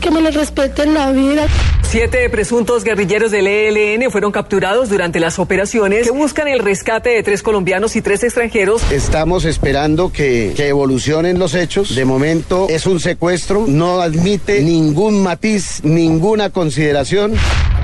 que 0.00 0.10
me 0.10 0.20
le 0.20 0.30
respeten 0.30 0.94
la 0.94 1.10
vida. 1.12 1.46
Siete 1.82 2.28
presuntos 2.30 2.84
guerrilleros 2.84 3.32
del 3.32 3.48
ELN 3.48 4.12
fueron 4.12 4.30
capturados 4.30 4.88
durante 4.90 5.18
las 5.18 5.40
operaciones 5.40 6.06
que 6.06 6.12
buscan 6.12 6.46
el 6.46 6.60
rescate 6.60 7.10
de 7.10 7.22
tres 7.24 7.42
colombianos 7.42 7.96
y 7.96 8.02
tres 8.02 8.22
extranjeros. 8.22 8.80
Estamos 8.92 9.44
esperando 9.44 10.12
que, 10.12 10.52
que 10.56 10.68
evolucionen 10.68 11.40
los 11.40 11.54
hechos. 11.54 11.96
De 11.96 12.04
momento 12.04 12.68
es 12.70 12.86
un 12.86 13.00
secuestro, 13.00 13.64
no 13.66 14.00
admite 14.00 14.62
ningún 14.62 15.20
matiz, 15.20 15.80
ninguna 15.82 16.50
consideración. 16.50 17.34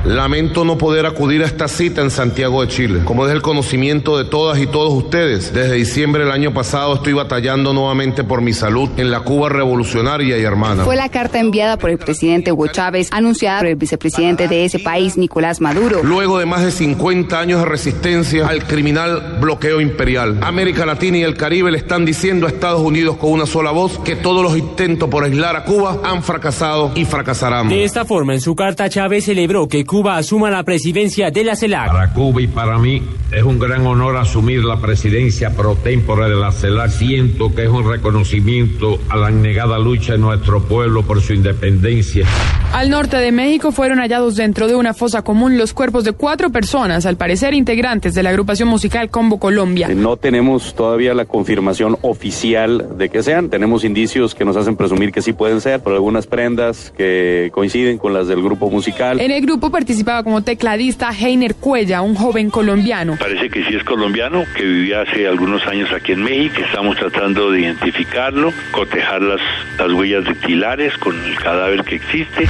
Lamento 0.04 0.64
no 0.64 0.78
poder 0.78 1.04
acudir 1.04 1.42
a 1.42 1.46
esta 1.46 1.66
cita 1.66 2.00
en 2.00 2.12
Santiago 2.12 2.62
de 2.62 2.68
Chile. 2.68 3.00
Como 3.04 3.26
es 3.26 3.32
el 3.32 3.42
conocimiento 3.42 4.16
de 4.16 4.24
todas 4.24 4.60
y 4.60 4.68
todos 4.68 4.92
ustedes, 4.92 5.25
desde 5.26 5.74
diciembre 5.74 6.22
del 6.22 6.32
año 6.32 6.54
pasado 6.54 6.94
estoy 6.94 7.12
batallando 7.12 7.72
nuevamente 7.72 8.22
por 8.22 8.40
mi 8.40 8.52
salud 8.52 8.88
en 8.96 9.10
la 9.10 9.20
Cuba 9.20 9.48
revolucionaria 9.48 10.38
y 10.38 10.42
hermana. 10.42 10.84
Fue 10.84 10.94
la 10.94 11.08
carta 11.08 11.40
enviada 11.40 11.76
por 11.76 11.90
el 11.90 11.98
presidente 11.98 12.52
Hugo 12.52 12.68
Chávez, 12.68 13.08
anunciada 13.10 13.58
por 13.58 13.68
el 13.68 13.76
vicepresidente 13.76 14.46
de 14.46 14.64
ese 14.64 14.78
país, 14.78 15.16
Nicolás 15.16 15.60
Maduro. 15.60 16.02
Luego 16.04 16.38
de 16.38 16.46
más 16.46 16.62
de 16.62 16.70
50 16.70 17.38
años 17.38 17.60
de 17.60 17.66
resistencia 17.66 18.46
al 18.46 18.64
criminal 18.64 19.38
bloqueo 19.40 19.80
imperial, 19.80 20.38
América 20.42 20.86
Latina 20.86 21.18
y 21.18 21.22
el 21.22 21.36
Caribe 21.36 21.72
le 21.72 21.78
están 21.78 22.04
diciendo 22.04 22.46
a 22.46 22.50
Estados 22.50 22.80
Unidos 22.80 23.16
con 23.16 23.32
una 23.32 23.46
sola 23.46 23.72
voz 23.72 23.98
que 23.98 24.14
todos 24.14 24.42
los 24.42 24.56
intentos 24.56 25.08
por 25.08 25.24
aislar 25.24 25.56
a 25.56 25.64
Cuba 25.64 26.00
han 26.04 26.22
fracasado 26.22 26.92
y 26.94 27.04
fracasarán. 27.04 27.68
De 27.68 27.82
esta 27.82 28.04
forma, 28.04 28.34
en 28.34 28.40
su 28.40 28.54
carta, 28.54 28.88
Chávez 28.88 29.24
celebró 29.24 29.66
que 29.66 29.84
Cuba 29.84 29.96
Cuba 29.96 30.18
asuma 30.18 30.50
la 30.50 30.62
presidencia 30.62 31.30
de 31.30 31.42
la 31.42 31.56
CELAC. 31.56 31.86
Para 31.86 32.12
Cuba 32.12 32.42
y 32.42 32.46
para 32.48 32.76
mí 32.76 33.02
es 33.32 33.42
un 33.42 33.58
gran 33.58 33.86
honor 33.86 34.18
asumir 34.18 34.62
la 34.62 34.78
presidencia 34.78 35.15
pro 35.56 35.74
tempore 35.76 36.28
de 36.28 36.34
la 36.34 36.52
CELAC. 36.52 36.90
Siento 36.90 37.54
que 37.54 37.64
es 37.64 37.68
un 37.68 37.88
reconocimiento 37.88 38.98
a 39.08 39.16
la 39.16 39.30
negada 39.30 39.78
lucha 39.78 40.12
de 40.12 40.18
nuestro 40.18 40.62
pueblo 40.62 41.02
por 41.02 41.20
su 41.22 41.32
independencia. 41.32 42.26
Al 42.72 42.90
norte 42.90 43.16
de 43.16 43.32
México 43.32 43.72
fueron 43.72 43.98
hallados 43.98 44.36
dentro 44.36 44.68
de 44.68 44.74
una 44.74 44.92
fosa 44.92 45.22
común 45.22 45.56
los 45.56 45.72
cuerpos 45.72 46.04
de 46.04 46.12
cuatro 46.12 46.50
personas, 46.50 47.06
al 47.06 47.16
parecer 47.16 47.54
integrantes 47.54 48.14
de 48.14 48.22
la 48.22 48.30
agrupación 48.30 48.68
musical 48.68 49.08
Combo 49.08 49.38
Colombia. 49.38 49.88
No 49.88 50.16
tenemos 50.16 50.74
todavía 50.74 51.14
la 51.14 51.24
confirmación 51.24 51.96
oficial 52.02 52.98
de 52.98 53.08
que 53.08 53.22
sean. 53.22 53.48
Tenemos 53.48 53.84
indicios 53.84 54.34
que 54.34 54.44
nos 54.44 54.56
hacen 54.56 54.76
presumir 54.76 55.12
que 55.12 55.22
sí 55.22 55.32
pueden 55.32 55.60
ser, 55.62 55.80
por 55.80 55.94
algunas 55.94 56.26
prendas 56.26 56.92
que 56.96 57.50
coinciden 57.52 57.96
con 57.96 58.12
las 58.12 58.28
del 58.28 58.42
grupo 58.42 58.70
musical. 58.70 59.20
En 59.20 59.30
el 59.30 59.40
grupo 59.40 59.70
participaba 59.70 60.22
como 60.22 60.42
tecladista 60.42 61.10
Heiner 61.10 61.54
Cuella, 61.54 62.02
un 62.02 62.14
joven 62.14 62.50
colombiano. 62.50 63.16
Parece 63.18 63.48
que 63.48 63.64
sí 63.64 63.74
es 63.74 63.84
colombiano, 63.84 64.42
que 64.54 64.62
vivía 64.62 65.05
hace 65.06 65.26
algunos 65.26 65.66
años 65.66 65.92
aquí 65.92 66.12
en 66.12 66.22
México. 66.22 66.56
Estamos 66.64 66.96
tratando 66.96 67.50
de 67.50 67.62
identificarlo, 67.62 68.52
cotejar 68.70 69.22
las, 69.22 69.40
las 69.78 69.92
huellas 69.92 70.24
dactilares 70.24 70.96
con 70.98 71.22
el 71.24 71.36
cadáver 71.36 71.84
que 71.84 71.96
existe. 71.96 72.48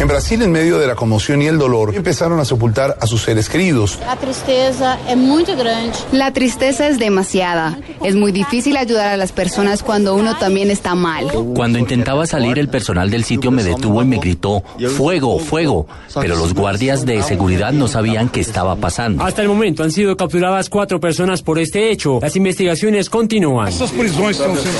En 0.00 0.06
Brasil, 0.06 0.40
en 0.42 0.52
medio 0.52 0.78
de 0.78 0.86
la 0.86 0.94
conmoción 0.94 1.42
y 1.42 1.46
el 1.46 1.58
dolor, 1.58 1.92
empezaron 1.92 2.38
a 2.38 2.44
sepultar 2.44 2.96
a 3.00 3.06
sus 3.08 3.22
seres 3.22 3.48
queridos. 3.48 3.98
La 4.06 4.14
tristeza 4.14 4.96
es 5.08 5.16
muy 5.16 5.42
grande. 5.42 5.92
La 6.12 6.32
tristeza 6.32 6.86
es 6.86 7.00
demasiada. 7.00 7.80
Es 8.04 8.14
muy 8.14 8.30
difícil 8.30 8.76
ayudar 8.76 9.08
a 9.08 9.16
las 9.16 9.32
personas 9.32 9.82
cuando 9.82 10.14
uno 10.14 10.36
también 10.36 10.70
está 10.70 10.94
mal. 10.94 11.26
Cuando 11.52 11.80
intentaba 11.80 12.26
salir, 12.26 12.60
el 12.60 12.68
personal 12.68 13.10
del 13.10 13.24
sitio 13.24 13.50
me 13.50 13.64
detuvo 13.64 14.00
y 14.00 14.04
me 14.04 14.18
gritó, 14.18 14.62
fuego, 14.96 15.40
fuego. 15.40 15.88
Pero 16.14 16.36
los 16.36 16.54
guardias 16.54 17.04
de 17.04 17.20
seguridad 17.24 17.72
no 17.72 17.88
sabían 17.88 18.28
qué 18.28 18.38
estaba 18.38 18.76
pasando. 18.76 19.24
Hasta 19.24 19.42
el 19.42 19.48
momento 19.48 19.82
han 19.82 19.90
sido 19.90 20.16
capturadas 20.16 20.68
cuatro 20.70 21.00
personas 21.00 21.42
por 21.42 21.58
este 21.58 21.90
hecho. 21.90 22.20
Las 22.22 22.36
investigaciones 22.36 23.10
continúan. 23.10 23.72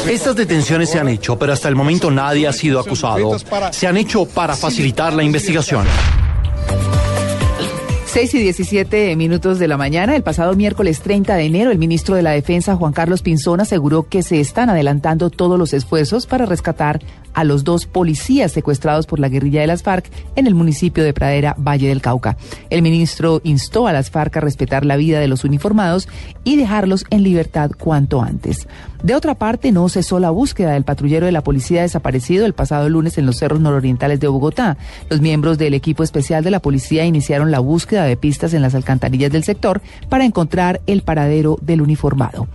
Estas 0.08 0.36
detenciones 0.36 0.90
se 0.90 1.00
han 1.00 1.08
hecho, 1.08 1.36
pero 1.36 1.54
hasta 1.54 1.68
el 1.68 1.74
momento 1.74 2.08
nadie 2.08 2.46
ha 2.46 2.52
sido 2.52 2.78
acusado. 2.78 3.36
Se 3.72 3.88
han 3.88 3.96
hecho 3.96 4.24
para 4.24 4.54
facilitar 4.54 5.07
la 5.14 5.22
investigación. 5.22 5.86
6 8.18 8.34
y 8.34 8.38
17 8.38 9.16
minutos 9.16 9.58
de 9.58 9.68
la 9.68 9.76
mañana, 9.76 10.16
el 10.16 10.22
pasado 10.22 10.56
miércoles 10.56 11.02
30 11.02 11.36
de 11.36 11.44
enero, 11.44 11.70
el 11.70 11.78
ministro 11.78 12.16
de 12.16 12.22
la 12.22 12.30
Defensa, 12.30 12.74
Juan 12.74 12.92
Carlos 12.92 13.22
Pinzón, 13.22 13.60
aseguró 13.60 14.08
que 14.08 14.22
se 14.22 14.40
están 14.40 14.70
adelantando 14.70 15.28
todos 15.28 15.58
los 15.58 15.74
esfuerzos 15.74 16.26
para 16.26 16.46
rescatar 16.46 17.00
a 17.34 17.44
los 17.44 17.64
dos 17.64 17.86
policías 17.86 18.50
secuestrados 18.50 19.06
por 19.06 19.20
la 19.20 19.28
guerrilla 19.28 19.60
de 19.60 19.66
las 19.66 19.82
FARC 19.82 20.10
en 20.34 20.46
el 20.46 20.54
municipio 20.54 21.04
de 21.04 21.12
Pradera, 21.12 21.54
Valle 21.58 21.88
del 21.88 22.00
Cauca. 22.00 22.36
El 22.70 22.82
ministro 22.82 23.40
instó 23.44 23.86
a 23.86 23.92
las 23.92 24.10
FARC 24.10 24.38
a 24.38 24.40
respetar 24.40 24.84
la 24.84 24.96
vida 24.96 25.20
de 25.20 25.28
los 25.28 25.44
uniformados 25.44 26.08
y 26.44 26.56
dejarlos 26.56 27.04
en 27.10 27.22
libertad 27.22 27.70
cuanto 27.78 28.22
antes. 28.22 28.66
De 29.02 29.14
otra 29.14 29.36
parte, 29.36 29.70
no 29.70 29.88
cesó 29.88 30.18
la 30.18 30.30
búsqueda 30.30 30.72
del 30.72 30.82
patrullero 30.82 31.26
de 31.26 31.32
la 31.32 31.42
policía 31.42 31.82
desaparecido 31.82 32.46
el 32.46 32.52
pasado 32.52 32.88
lunes 32.88 33.16
en 33.16 33.26
los 33.26 33.36
cerros 33.36 33.60
nororientales 33.60 34.18
de 34.18 34.26
Bogotá. 34.26 34.76
Los 35.08 35.20
miembros 35.20 35.56
del 35.56 35.74
equipo 35.74 36.02
especial 36.02 36.42
de 36.42 36.50
la 36.50 36.60
policía 36.60 37.04
iniciaron 37.04 37.52
la 37.52 37.60
búsqueda 37.60 38.04
de 38.04 38.16
pistas 38.16 38.54
en 38.54 38.62
las 38.62 38.74
alcantarillas 38.74 39.30
del 39.30 39.44
sector 39.44 39.80
para 40.08 40.24
encontrar 40.24 40.80
el 40.86 41.02
paradero 41.02 41.58
del 41.62 41.80
uniformado. 41.80 42.48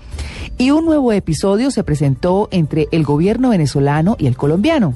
Y 0.58 0.72
un 0.72 0.86
nuevo 0.86 1.14
episodio 1.14 1.72
se 1.72 1.84
presentó 1.84 2.50
entre 2.52 2.88
el 2.92 3.04
gobierno 3.04 3.50
venezolano 3.50 4.18
y 4.20 4.28
el 4.28 4.36
colombiano. 4.36 4.96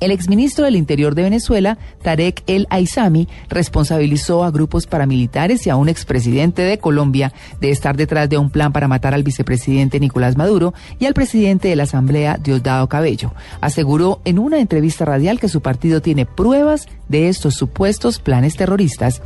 El 0.00 0.10
exministro 0.10 0.64
del 0.64 0.76
Interior 0.76 1.14
de 1.14 1.22
Venezuela, 1.22 1.78
Tarek 2.02 2.42
El 2.46 2.66
Aizami, 2.70 3.28
responsabilizó 3.48 4.44
a 4.44 4.50
grupos 4.50 4.86
paramilitares 4.86 5.66
y 5.66 5.70
a 5.70 5.76
un 5.76 5.88
expresidente 5.88 6.62
de 6.62 6.78
Colombia 6.78 7.32
de 7.60 7.70
estar 7.70 7.96
detrás 7.96 8.28
de 8.28 8.38
un 8.38 8.50
plan 8.50 8.72
para 8.72 8.88
matar 8.88 9.14
al 9.14 9.22
vicepresidente 9.22 10.00
Nicolás 10.00 10.36
Maduro 10.36 10.74
y 10.98 11.06
al 11.06 11.14
presidente 11.14 11.68
de 11.68 11.76
la 11.76 11.84
Asamblea, 11.84 12.38
Diosdado 12.38 12.88
Cabello. 12.88 13.32
Aseguró 13.60 14.20
en 14.24 14.38
una 14.38 14.58
entrevista 14.58 15.04
radial 15.04 15.40
que 15.40 15.48
su 15.48 15.60
partido 15.60 16.02
tiene 16.02 16.26
pruebas 16.26 16.86
de 17.08 17.28
estos 17.28 17.54
supuestos 17.54 18.18
planes 18.18 18.56
terroristas. 18.56 19.22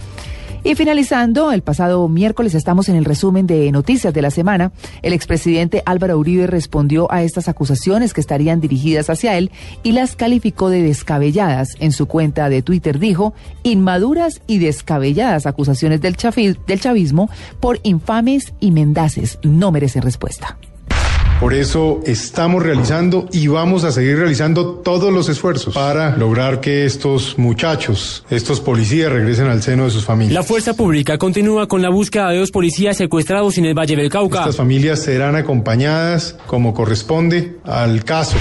Y 0.64 0.74
finalizando, 0.74 1.52
el 1.52 1.62
pasado 1.62 2.08
miércoles 2.08 2.54
estamos 2.54 2.88
en 2.88 2.96
el 2.96 3.04
resumen 3.04 3.46
de 3.46 3.70
noticias 3.70 4.12
de 4.12 4.22
la 4.22 4.30
semana. 4.30 4.72
El 5.02 5.12
expresidente 5.12 5.82
Álvaro 5.86 6.18
Uribe 6.18 6.46
respondió 6.46 7.10
a 7.12 7.22
estas 7.22 7.48
acusaciones 7.48 8.12
que 8.12 8.20
estarían 8.20 8.60
dirigidas 8.60 9.08
hacia 9.08 9.38
él 9.38 9.50
y 9.82 9.92
las 9.92 10.16
calificó 10.16 10.68
de 10.68 10.82
descabelladas. 10.82 11.76
En 11.78 11.92
su 11.92 12.06
cuenta 12.06 12.48
de 12.48 12.62
Twitter 12.62 12.98
dijo, 12.98 13.34
inmaduras 13.62 14.42
y 14.46 14.58
descabelladas 14.58 15.46
acusaciones 15.46 16.00
del, 16.00 16.16
chavismo 16.16 17.30
por 17.60 17.78
infames 17.82 18.52
y 18.60 18.72
mendaces 18.72 19.38
no 19.42 19.70
merecen 19.70 20.02
respuesta. 20.02 20.58
Por 21.40 21.54
eso 21.54 22.00
estamos 22.04 22.64
realizando 22.64 23.28
y 23.30 23.46
vamos 23.46 23.84
a 23.84 23.92
seguir 23.92 24.18
realizando 24.18 24.80
todos 24.82 25.12
los 25.12 25.28
esfuerzos 25.28 25.72
para 25.72 26.16
lograr 26.16 26.60
que 26.60 26.84
estos 26.84 27.38
muchachos, 27.38 28.24
estos 28.28 28.60
policías 28.60 29.12
regresen 29.12 29.46
al 29.46 29.62
seno 29.62 29.84
de 29.84 29.90
sus 29.90 30.04
familias. 30.04 30.34
La 30.34 30.42
fuerza 30.42 30.74
pública 30.74 31.16
continúa 31.16 31.68
con 31.68 31.80
la 31.80 31.90
búsqueda 31.90 32.30
de 32.30 32.38
dos 32.38 32.50
policías 32.50 32.96
secuestrados 32.96 33.56
en 33.56 33.66
el 33.66 33.78
Valle 33.78 33.94
del 33.94 34.10
Cauca. 34.10 34.40
Estas 34.40 34.56
familias 34.56 35.00
serán 35.00 35.36
acompañadas 35.36 36.36
como 36.48 36.74
corresponde 36.74 37.56
al 37.62 38.02
caso. 38.04 38.36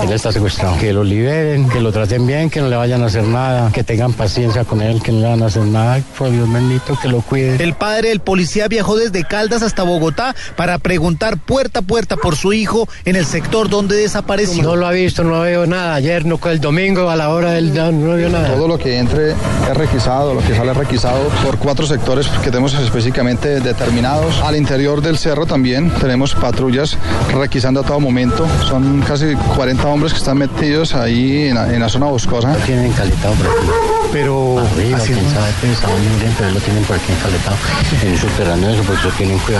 Él 0.00 0.12
está 0.12 0.32
secuestrado. 0.32 0.78
Que 0.78 0.92
lo 0.92 1.04
liberen, 1.04 1.68
que 1.68 1.80
lo 1.80 1.92
traten 1.92 2.26
bien, 2.26 2.50
que 2.50 2.60
no 2.60 2.68
le 2.68 2.76
vayan 2.76 3.02
a 3.02 3.06
hacer 3.06 3.24
nada, 3.24 3.70
que 3.72 3.84
tengan 3.84 4.12
paciencia 4.12 4.64
con 4.64 4.80
él, 4.80 5.02
que 5.02 5.12
no 5.12 5.20
le 5.20 5.28
van 5.28 5.42
a 5.42 5.46
hacer 5.46 5.64
nada. 5.64 6.00
Por 6.18 6.30
Dios 6.30 6.50
bendito, 6.52 6.98
que 7.00 7.08
lo 7.08 7.20
cuiden. 7.20 7.60
El 7.60 7.74
padre 7.74 8.08
del 8.08 8.20
policía 8.20 8.68
viajó 8.68 8.96
desde 8.96 9.24
Caldas 9.24 9.62
hasta 9.62 9.82
Bogotá 9.82 10.34
para 10.56 10.78
preguntar 10.78 11.38
puerta 11.38 11.80
a 11.80 11.82
puerta 11.82 12.16
por 12.16 12.36
su 12.36 12.52
hijo 12.52 12.88
en 13.04 13.16
el 13.16 13.26
sector 13.26 13.68
donde 13.68 13.96
desapareció. 13.96 14.62
No 14.62 14.76
lo 14.76 14.86
ha 14.86 14.92
visto, 14.92 15.24
no 15.24 15.40
veo 15.40 15.66
nada. 15.66 15.94
Ayer, 15.94 16.24
no, 16.26 16.40
el 16.44 16.60
domingo, 16.60 17.08
a 17.08 17.16
la 17.16 17.28
hora 17.30 17.52
del 17.52 17.74
no, 17.74 17.92
no 17.92 18.16
vio 18.16 18.28
nada. 18.28 18.54
Todo 18.54 18.68
lo 18.68 18.78
que 18.78 18.98
entre 18.98 19.32
es 19.32 19.74
requisado, 19.74 20.34
lo 20.34 20.40
que 20.40 20.54
sale 20.54 20.70
es 20.72 20.76
requisado 20.76 21.20
por 21.44 21.58
cuatro 21.58 21.86
sectores 21.86 22.26
que 22.28 22.50
tenemos 22.50 22.74
específicamente 22.74 23.60
determinados. 23.60 24.40
Al 24.42 24.56
interior 24.56 25.00
del 25.02 25.18
cerro 25.18 25.46
también 25.46 25.90
tenemos 26.00 26.34
patrullas 26.34 26.96
requisando 27.34 27.80
a 27.80 27.82
todo 27.82 28.00
momento. 28.00 28.46
Son 28.68 29.00
casi 29.02 29.34
40 29.56 29.81
hombres 29.84 30.12
que 30.12 30.18
están 30.18 30.38
metidos 30.38 30.94
ahí 30.94 31.48
en 31.48 31.54
la, 31.54 31.72
en 31.72 31.80
la 31.80 31.88
zona 31.88 32.06
boscosa. 32.06 32.52
Lo 32.52 32.64
tienen 32.64 32.86
encalentado 32.86 33.34
por 33.34 33.46
aquí. 33.46 33.66
Pero 34.12 34.58
Arriba, 34.58 34.98
así 34.98 35.12
quién 35.12 35.30
sabe, 35.30 35.50
pero 35.60 35.72
está 35.72 35.88
muy 35.88 36.20
bien, 36.20 36.34
pero 36.36 36.50
lo 36.50 36.60
tienen 36.60 36.84
por 36.84 36.96
aquí 36.96 37.12
encalentado. 37.12 37.56
En 38.04 38.18
subterráneo 38.18 38.70
eso, 38.70 38.82
porque 38.82 39.02
lo 39.04 39.10
tienen 39.12 39.38
por 39.38 39.54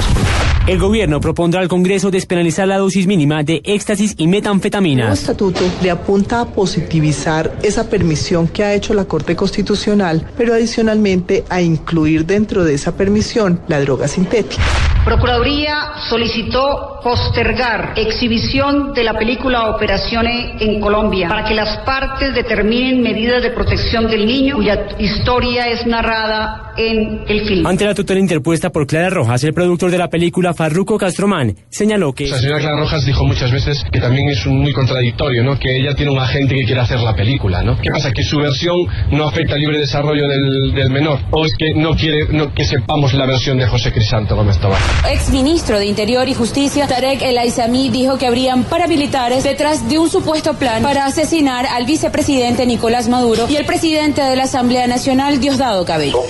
El 0.68 0.78
gobierno 0.78 1.20
propondrá 1.20 1.60
al 1.60 1.68
Congreso 1.68 2.10
despenalizar 2.10 2.68
la 2.68 2.76
dosis 2.76 3.06
mínima 3.06 3.42
de 3.42 3.62
éxtasis 3.64 4.14
y 4.18 4.24
El 4.24 4.28
metanfetamina. 4.28 5.12
estatuto 5.12 5.62
le 5.82 5.90
apunta 5.90 6.42
a 6.42 6.44
positivizar 6.46 7.56
esa 7.62 7.88
permisión 7.88 8.46
que 8.46 8.62
ha 8.62 8.74
hecho 8.74 8.92
la 8.92 9.06
Corte 9.06 9.34
Constitucional, 9.34 10.26
pero 10.36 10.52
adicionalmente 10.52 11.44
a 11.48 11.62
incluir 11.62 12.26
dentro 12.26 12.64
de 12.64 12.74
esa 12.74 12.94
permisión 12.94 13.60
la 13.68 13.80
droga 13.80 14.06
sintética. 14.06 14.62
Procuraduría 15.04 15.94
solicitó 16.08 17.00
postergar 17.02 17.94
exhibición 17.96 18.94
de 18.94 19.02
la 19.02 19.14
película 19.14 19.70
Operaciones 19.70 20.60
en 20.60 20.80
Colombia 20.80 21.28
para 21.28 21.44
que 21.44 21.54
las 21.54 21.78
partes 21.78 22.32
determinen 22.34 23.02
medidas 23.02 23.42
de 23.42 23.50
protección 23.50 24.08
del 24.08 24.24
niño 24.24 24.56
cuya 24.56 24.86
historia 24.98 25.68
es 25.68 25.84
narrada 25.86 26.72
en 26.76 27.24
el 27.26 27.40
film. 27.46 27.66
Ante 27.66 27.84
la 27.84 27.94
tutela 27.94 28.20
interpuesta 28.20 28.70
por 28.70 28.86
Clara 28.86 29.10
Rojas, 29.10 29.42
el 29.42 29.52
productor 29.52 29.90
de 29.90 29.98
la 29.98 30.08
película 30.08 30.54
Farruco 30.54 30.96
Castromán 30.96 31.56
señaló 31.68 32.12
que... 32.12 32.28
La 32.28 32.38
señora 32.38 32.60
Clara 32.60 32.78
Rojas 32.78 33.04
dijo 33.04 33.24
muchas 33.24 33.50
veces 33.50 33.84
que 33.90 34.00
también 34.00 34.28
es 34.28 34.46
muy 34.46 34.72
contradictorio, 34.72 35.42
¿no? 35.42 35.58
Que 35.58 35.76
ella 35.76 35.94
tiene 35.94 36.12
un 36.12 36.18
agente 36.18 36.54
que 36.54 36.64
quiere 36.64 36.80
hacer 36.80 37.00
la 37.00 37.14
película, 37.16 37.62
¿no? 37.62 37.76
¿Qué 37.80 37.90
pasa? 37.90 38.12
Que 38.12 38.22
su 38.22 38.38
versión 38.38 38.86
no 39.10 39.26
afecta 39.26 39.54
al 39.54 39.60
libre 39.60 39.78
desarrollo 39.78 40.28
del, 40.28 40.72
del 40.74 40.90
menor. 40.90 41.18
O 41.32 41.44
es 41.44 41.52
que 41.58 41.74
no 41.74 41.96
quiere 41.96 42.28
no, 42.30 42.54
que 42.54 42.64
sepamos 42.64 43.12
la 43.14 43.26
versión 43.26 43.58
de 43.58 43.66
José 43.66 43.92
Crisanto 43.92 44.36
Gómez 44.36 44.58
Tobar. 44.58 44.80
Ex 45.08 45.30
ministro 45.30 45.78
de 45.78 45.86
Interior 45.86 46.28
y 46.28 46.34
Justicia, 46.34 46.86
Tarek 46.86 47.22
El 47.22 47.38
Aizami, 47.38 47.90
dijo 47.90 48.18
que 48.18 48.26
habrían 48.26 48.64
paramilitares 48.64 49.44
detrás 49.44 49.88
de 49.88 49.98
un 49.98 50.08
supuesto 50.08 50.54
plan 50.54 50.82
para 50.82 51.06
asesinar 51.06 51.66
al 51.66 51.84
vicepresidente 51.84 52.66
Nicolás 52.66 53.08
Maduro 53.08 53.46
y 53.48 53.56
el 53.56 53.66
presidente 53.66 54.22
de 54.22 54.36
la 54.36 54.44
Asamblea 54.44 54.86
Nacional, 54.86 55.40
Diosdado 55.40 55.84
Cabello. 55.84 56.22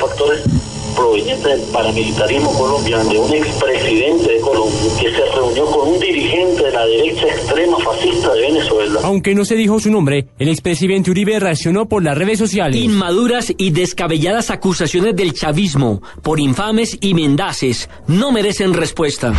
Provenientes 0.95 1.45
del 1.45 1.61
paramilitarismo 1.73 2.53
colombiano, 2.53 3.11
de 3.11 3.19
un 3.19 3.35
expresidente 3.35 4.33
de 4.33 4.41
Colombia 4.41 4.79
que 5.01 5.11
se 5.11 5.25
reunió 5.35 5.67
con 5.67 5.89
un 5.89 6.01
dirigente 6.01 6.65
de 6.65 6.73
la 6.73 6.87
derecha 6.87 7.27
extrema 7.27 7.79
fascista 7.79 8.33
de 8.33 8.41
Venezuela. 8.41 9.01
Aunque 9.05 9.35
no 9.35 9.45
se 9.45 9.57
dijo 9.57 9.81
su 9.81 9.91
nombre, 9.91 10.27
el 10.39 10.49
expresidente 10.49 11.11
Uribe 11.11 11.39
reaccionó 11.41 11.89
por 11.89 12.03
las 12.03 12.17
redes 12.17 12.39
sociales. 12.39 12.81
Inmaduras 12.81 13.53
y 13.57 13.71
descabelladas 13.71 14.51
acusaciones 14.51 15.17
del 15.17 15.33
chavismo 15.33 16.03
por 16.23 16.41
infames 16.41 16.97
y 17.01 17.15
mendaces 17.15 17.89
no 18.07 18.33
merecen 18.33 18.75
respuesta. 18.75 19.33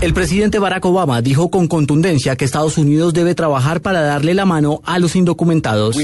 El 0.00 0.14
presidente 0.14 0.58
Barack 0.58 0.82
Obama 0.86 1.20
dijo 1.20 1.50
con 1.50 1.68
contundencia 1.68 2.34
que 2.34 2.46
Estados 2.46 2.78
Unidos 2.78 3.12
debe 3.12 3.34
trabajar 3.34 3.82
para 3.82 4.00
darle 4.00 4.32
la 4.32 4.46
mano 4.46 4.80
a 4.86 4.98
los 4.98 5.14
indocumentados. 5.14 5.94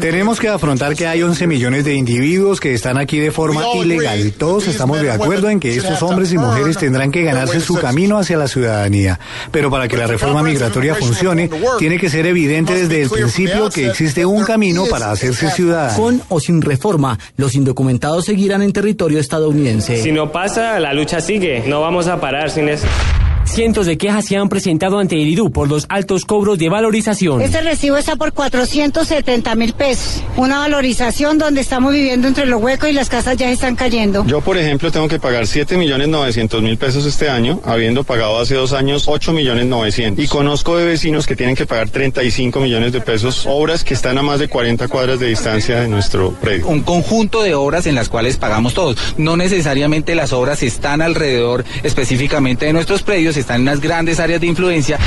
Tenemos 0.00 0.40
que 0.40 0.48
afrontar 0.48 0.96
que 0.96 1.06
hay 1.06 1.22
11 1.22 1.46
millones 1.46 1.84
de 1.84 1.94
individuos 1.96 2.58
que 2.58 2.72
están 2.72 2.96
aquí 2.96 3.18
de 3.18 3.30
forma 3.30 3.62
ilegal. 3.74 4.32
Todos 4.38 4.68
estamos 4.68 5.02
de 5.02 5.10
acuerdo 5.10 5.50
en 5.50 5.60
que 5.60 5.76
estos 5.76 6.02
hombres 6.02 6.32
y 6.32 6.38
mujeres 6.38 6.78
tendrán 6.78 7.12
que 7.12 7.24
ganarse 7.24 7.60
su 7.60 7.74
camino 7.74 8.16
hacia 8.16 8.38
la 8.38 8.48
ciudadanía. 8.48 9.20
Pero 9.50 9.70
para 9.70 9.86
que 9.86 9.98
la 9.98 10.06
reforma 10.06 10.42
migratoria 10.42 10.94
funcione, 10.94 11.50
tiene 11.78 11.98
que 11.98 12.08
ser 12.08 12.24
evidente 12.24 12.72
desde 12.72 13.02
el 13.02 13.10
principio 13.10 13.68
que 13.68 13.88
existe 13.88 14.24
un 14.24 14.44
camino 14.44 14.86
para 14.86 15.10
hacerse 15.10 15.50
ciudadano. 15.50 15.94
Con 15.94 16.22
o 16.30 16.40
sin 16.40 16.62
reforma, 16.62 17.18
los 17.36 17.54
indocumentados 17.54 18.24
seguirán 18.24 18.62
en 18.62 18.72
territorio 18.72 19.18
estadounidense. 19.18 20.02
Si 20.02 20.10
no 20.10 20.32
pasa, 20.32 20.80
la 20.80 20.94
lucha 20.94 21.20
sigue. 21.20 21.64
No 21.66 21.82
vamos 21.82 22.08
a 22.08 22.18
parar 22.18 22.29
sin 22.48 22.68
eso. 22.68 22.86
Cientos 23.50 23.86
de 23.86 23.98
quejas 23.98 24.26
se 24.26 24.36
han 24.36 24.48
presentado 24.48 25.00
ante 25.00 25.20
el 25.20 25.26
IDU 25.26 25.50
por 25.50 25.68
los 25.68 25.84
altos 25.88 26.24
cobros 26.24 26.56
de 26.56 26.68
valorización. 26.68 27.40
Este 27.40 27.60
recibo 27.60 27.96
está 27.96 28.14
por 28.14 28.32
470 28.32 29.56
mil 29.56 29.72
pesos. 29.72 30.22
Una 30.36 30.60
valorización 30.60 31.36
donde 31.36 31.60
estamos 31.60 31.92
viviendo 31.92 32.28
entre 32.28 32.46
los 32.46 32.62
huecos 32.62 32.88
y 32.88 32.92
las 32.92 33.08
casas 33.08 33.36
ya 33.36 33.50
están 33.50 33.74
cayendo. 33.74 34.24
Yo, 34.24 34.40
por 34.40 34.56
ejemplo, 34.56 34.92
tengo 34.92 35.08
que 35.08 35.18
pagar 35.18 35.48
7 35.48 35.76
millones 35.78 36.06
900 36.06 36.62
mil 36.62 36.78
pesos 36.78 37.04
este 37.04 37.28
año, 37.28 37.60
habiendo 37.64 38.04
pagado 38.04 38.38
hace 38.38 38.54
dos 38.54 38.72
años 38.72 39.08
8 39.08 39.32
millones 39.32 39.66
900. 39.66 40.24
Y 40.24 40.28
conozco 40.28 40.76
de 40.76 40.86
vecinos 40.86 41.26
que 41.26 41.34
tienen 41.34 41.56
que 41.56 41.66
pagar 41.66 41.90
35 41.90 42.60
millones 42.60 42.92
de 42.92 43.00
pesos, 43.00 43.46
obras 43.48 43.82
que 43.82 43.94
están 43.94 44.16
a 44.16 44.22
más 44.22 44.38
de 44.38 44.46
40 44.46 44.86
cuadras 44.86 45.18
de 45.18 45.26
distancia 45.26 45.80
de 45.80 45.88
nuestro 45.88 46.30
predio. 46.34 46.68
Un 46.68 46.82
conjunto 46.82 47.42
de 47.42 47.56
obras 47.56 47.88
en 47.88 47.96
las 47.96 48.08
cuales 48.08 48.36
pagamos 48.36 48.74
todos. 48.74 48.96
No 49.18 49.36
necesariamente 49.36 50.14
las 50.14 50.32
obras 50.32 50.62
están 50.62 51.02
alrededor 51.02 51.64
específicamente 51.82 52.66
de 52.66 52.72
nuestros 52.72 53.02
predios, 53.02 53.39
están 53.40 53.56
en 53.56 53.62
unas 53.62 53.80
grandes 53.80 54.20
áreas 54.20 54.40
de 54.40 54.46
influencia. 54.46 54.98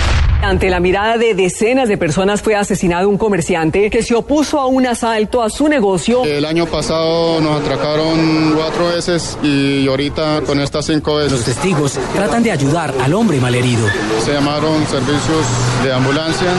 Ante 0.44 0.70
la 0.70 0.82
mirada 0.82 1.18
de 1.18 1.34
decenas 1.36 1.88
de 1.88 1.98
personas 1.98 2.42
fue 2.42 2.54
asesinado 2.54 3.08
un 3.08 3.18
comerciante 3.18 3.90
que 3.90 4.04
se 4.04 4.14
opuso 4.14 4.60
a 4.60 4.66
un 4.66 4.86
asalto 4.86 5.42
a 5.42 5.50
su 5.50 5.70
negocio. 5.70 6.26
El 6.26 6.44
año 6.44 6.66
pasado 6.66 7.40
nos 7.40 7.62
atracaron 7.62 8.52
cuatro 8.54 8.90
veces 8.90 9.38
y 9.42 9.88
ahorita 9.88 10.42
con 10.46 10.60
estas 10.60 10.86
cinco 10.86 11.16
veces. 11.16 11.32
Los 11.32 11.46
testigos 11.46 11.98
tratan 12.14 12.44
de 12.44 12.52
ayudar 12.52 12.94
al 13.02 13.14
hombre 13.14 13.40
malherido. 13.40 13.88
Se 14.26 14.34
llamaron 14.34 14.86
servicios 14.88 15.46
de 15.82 15.94
ambulancia, 15.94 16.52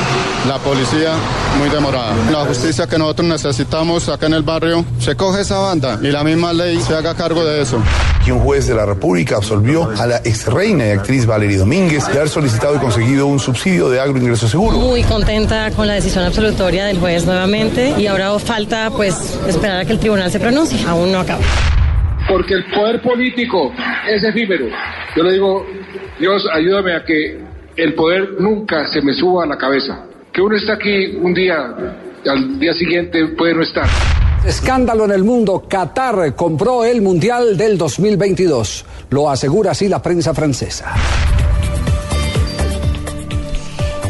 la 0.49 0.59
policía 0.61 1.13
muy 1.59 1.69
demorada. 1.69 2.15
La 2.33 2.47
justicia 2.47 2.87
que 2.87 2.97
nosotros 2.97 3.29
necesitamos 3.29 4.09
acá 4.09 4.25
en 4.27 4.35
el 4.35 4.43
barrio, 4.43 4.83
se 4.99 5.15
coge 5.15 5.43
esa 5.43 5.59
banda 5.59 5.99
y 6.03 6.07
la 6.07 6.25
misma 6.25 6.55
ley 6.55 6.81
se 6.81 6.95
haga 6.95 7.15
cargo 7.15 7.45
de 7.45 7.61
eso. 7.61 7.79
Y 8.27 8.31
un 8.31 8.41
juez 8.41 8.67
de 8.67 8.75
la 8.75 8.87
República 8.87 9.37
absolvió 9.37 9.91
a 9.99 10.07
la 10.07 10.17
ex 10.25 10.47
reina 10.47 10.87
y 10.87 10.91
actriz 10.93 11.27
Valerie 11.27 11.59
Domínguez 11.65 12.07
de 12.09 12.19
haber 12.19 12.29
solicitado 12.29 12.77
y 12.77 12.79
conseguido 12.79 13.27
un 13.27 13.41
subsidio 13.41 13.89
de 13.89 13.99
agroingreso 13.99 14.47
seguro. 14.47 14.77
Muy 14.77 15.03
contenta 15.03 15.71
con 15.71 15.87
la 15.87 15.95
decisión 15.95 16.23
absolutoria 16.23 16.85
del 16.85 16.99
juez 16.99 17.25
nuevamente 17.25 17.95
y 17.97 18.07
ahora 18.07 18.39
falta 18.39 18.91
pues 18.91 19.41
esperar 19.49 19.81
a 19.81 19.85
que 19.87 19.93
el 19.93 19.99
tribunal 19.99 20.31
se 20.31 20.39
pronuncie. 20.39 20.87
Aún 20.87 21.11
no 21.11 21.21
acaba. 21.21 21.41
Porque 22.29 22.53
el 22.53 22.67
poder 22.67 23.01
político 23.01 23.73
es 24.07 24.23
efímero. 24.23 24.67
Yo 25.17 25.23
le 25.23 25.33
digo, 25.33 25.65
Dios, 26.21 26.47
ayúdame 26.53 26.97
a 26.97 27.03
que 27.03 27.41
el 27.77 27.95
poder 27.95 28.33
nunca 28.39 28.87
se 28.87 29.01
me 29.01 29.15
suba 29.15 29.45
a 29.45 29.47
la 29.47 29.57
cabeza. 29.57 30.05
Que 30.35 30.43
uno 30.43 30.57
está 30.57 30.75
aquí 30.75 31.17
un 31.17 31.33
día, 31.33 31.75
al 32.27 32.61
día 32.61 32.75
siguiente 32.75 33.27
puede 33.29 33.55
no 33.55 33.63
estar. 33.63 33.89
Escándalo 34.47 35.07
en 35.07 35.13
el 35.13 35.25
mundo. 35.25 35.65
Qatar 35.67 36.35
compró 36.37 36.85
el 36.85 37.01
Mundial 37.01 37.57
del 37.57 37.79
2022. 37.79 38.85
Lo 39.09 39.31
asegura 39.31 39.71
así 39.71 39.89
la 39.89 40.03
prensa 40.03 40.35
francesa. 40.35 40.95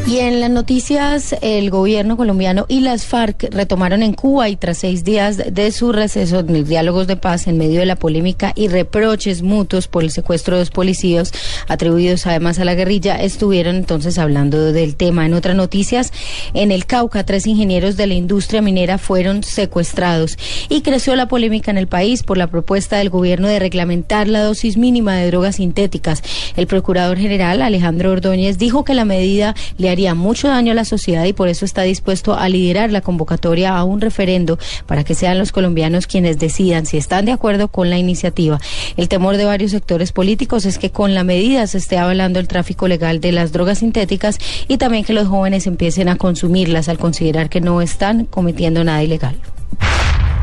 Y 0.07 0.19
en 0.19 0.39
las 0.41 0.51
noticias, 0.51 1.35
el 1.41 1.71
gobierno 1.71 2.19
colombiano 2.19 2.67
y 2.69 2.81
las 2.81 3.07
FARC 3.07 3.49
retomaron 3.51 4.03
en 4.03 4.13
Cuba 4.13 4.51
y 4.51 4.57
tras 4.57 4.77
seis 4.77 5.03
días 5.03 5.39
de 5.51 5.73
su 5.73 5.93
receso 5.93 6.41
en 6.41 6.53
los 6.59 6.69
diálogos 6.69 7.07
de 7.07 7.17
paz 7.17 7.47
en 7.47 7.57
medio 7.57 7.81
de 7.81 7.87
la 7.87 7.97
polémica 7.97 8.53
y 8.55 8.69
reproches 8.69 9.41
mutuos 9.41 9.89
por 9.89 10.05
el 10.05 10.11
secuestro 10.11 10.57
de 10.57 10.61
dos 10.61 10.71
policías 10.71 11.33
atribuidos 11.69 12.27
además 12.27 12.59
a 12.59 12.67
la 12.67 12.75
guerrilla, 12.75 13.17
estuvieron 13.17 13.77
entonces 13.77 14.19
hablando 14.19 14.73
del 14.73 14.95
tema. 14.95 15.25
En 15.25 15.33
otras 15.33 15.57
noticias, 15.57 16.13
en 16.53 16.71
el 16.71 16.85
Cauca, 16.85 17.25
tres 17.25 17.47
ingenieros 17.47 17.97
de 17.97 18.07
la 18.07 18.15
industria 18.15 18.61
minera 18.61 18.99
fueron 18.99 19.43
secuestrados 19.43 20.37
y 20.69 20.83
creció 20.83 21.17
la 21.17 21.29
polémica 21.29 21.71
en 21.71 21.79
el 21.79 21.89
país 21.89 22.23
por 22.23 22.37
la 22.37 22.49
propuesta 22.49 22.99
del 22.99 23.09
gobierno 23.09 23.49
de 23.49 23.59
reglamentar 23.59 24.29
la 24.29 24.43
dosis 24.43 24.77
mínima 24.77 25.17
de 25.17 25.29
drogas 25.29 25.57
sintéticas. 25.57 26.23
El 26.57 26.67
procurador 26.67 27.17
general 27.17 27.63
Alejandro 27.63 28.13
Ordóñez 28.13 28.59
dijo 28.59 28.85
que 28.85 28.93
la 28.93 29.07
medida 29.07 29.55
le 29.79 29.94
haría 29.95 30.15
mucho 30.15 30.49
daño 30.49 30.73
a 30.73 30.75
la 30.75 30.85
sociedad 30.85 31.25
y 31.25 31.33
por 31.33 31.49
eso 31.49 31.65
está 31.65 31.83
dispuesto 31.83 32.35
a 32.35 32.49
liderar 32.49 32.93
la 32.93 33.01
convocatoria 33.01 33.77
a 33.77 33.85
un 33.85 34.01
referendo 34.01 34.59
para 34.87 35.05
que 35.05 35.15
sean 35.15 35.39
los 35.39 35.53
colombianos 35.53 36.07
quienes 36.07 36.39
decidan 36.39 36.85
si 36.85 36.97
están 36.97 37.25
de 37.25 37.33
acuerdo 37.33 37.69
con 37.69 37.91
la 37.91 37.99
iniciativa. 37.99 38.61
El 38.97 39.09
temor 39.09 39.37
de 39.37 39.45
varios 39.45 39.71
sectores 39.71 40.13
políticos 40.13 40.67
es 40.67 40.79
que 40.79 40.91
con 40.91 41.15
la 41.15 41.25
medida 41.25 41.67
se 41.67 41.79
esté 41.79 41.97
avalando 41.97 42.41
el 42.41 42.49
tráfico 42.49 42.89
legal 42.89 43.21
de 43.21 43.33
las 43.33 43.53
drogas 43.53 43.79
sintéticas 43.79 44.39
y 44.69 44.77
también 44.77 45.05
que 45.05 45.13
los 45.13 45.29
jóvenes 45.29 45.67
empiecen 45.67 46.09
a 46.09 46.17
consumirlas 46.17 46.89
al 46.89 46.99
considerar 46.99 47.49
que 47.49 47.61
no 47.61 47.81
están 47.81 48.27
cometiendo 48.27 48.85
nada 48.85 49.03
ilegal. 49.03 49.37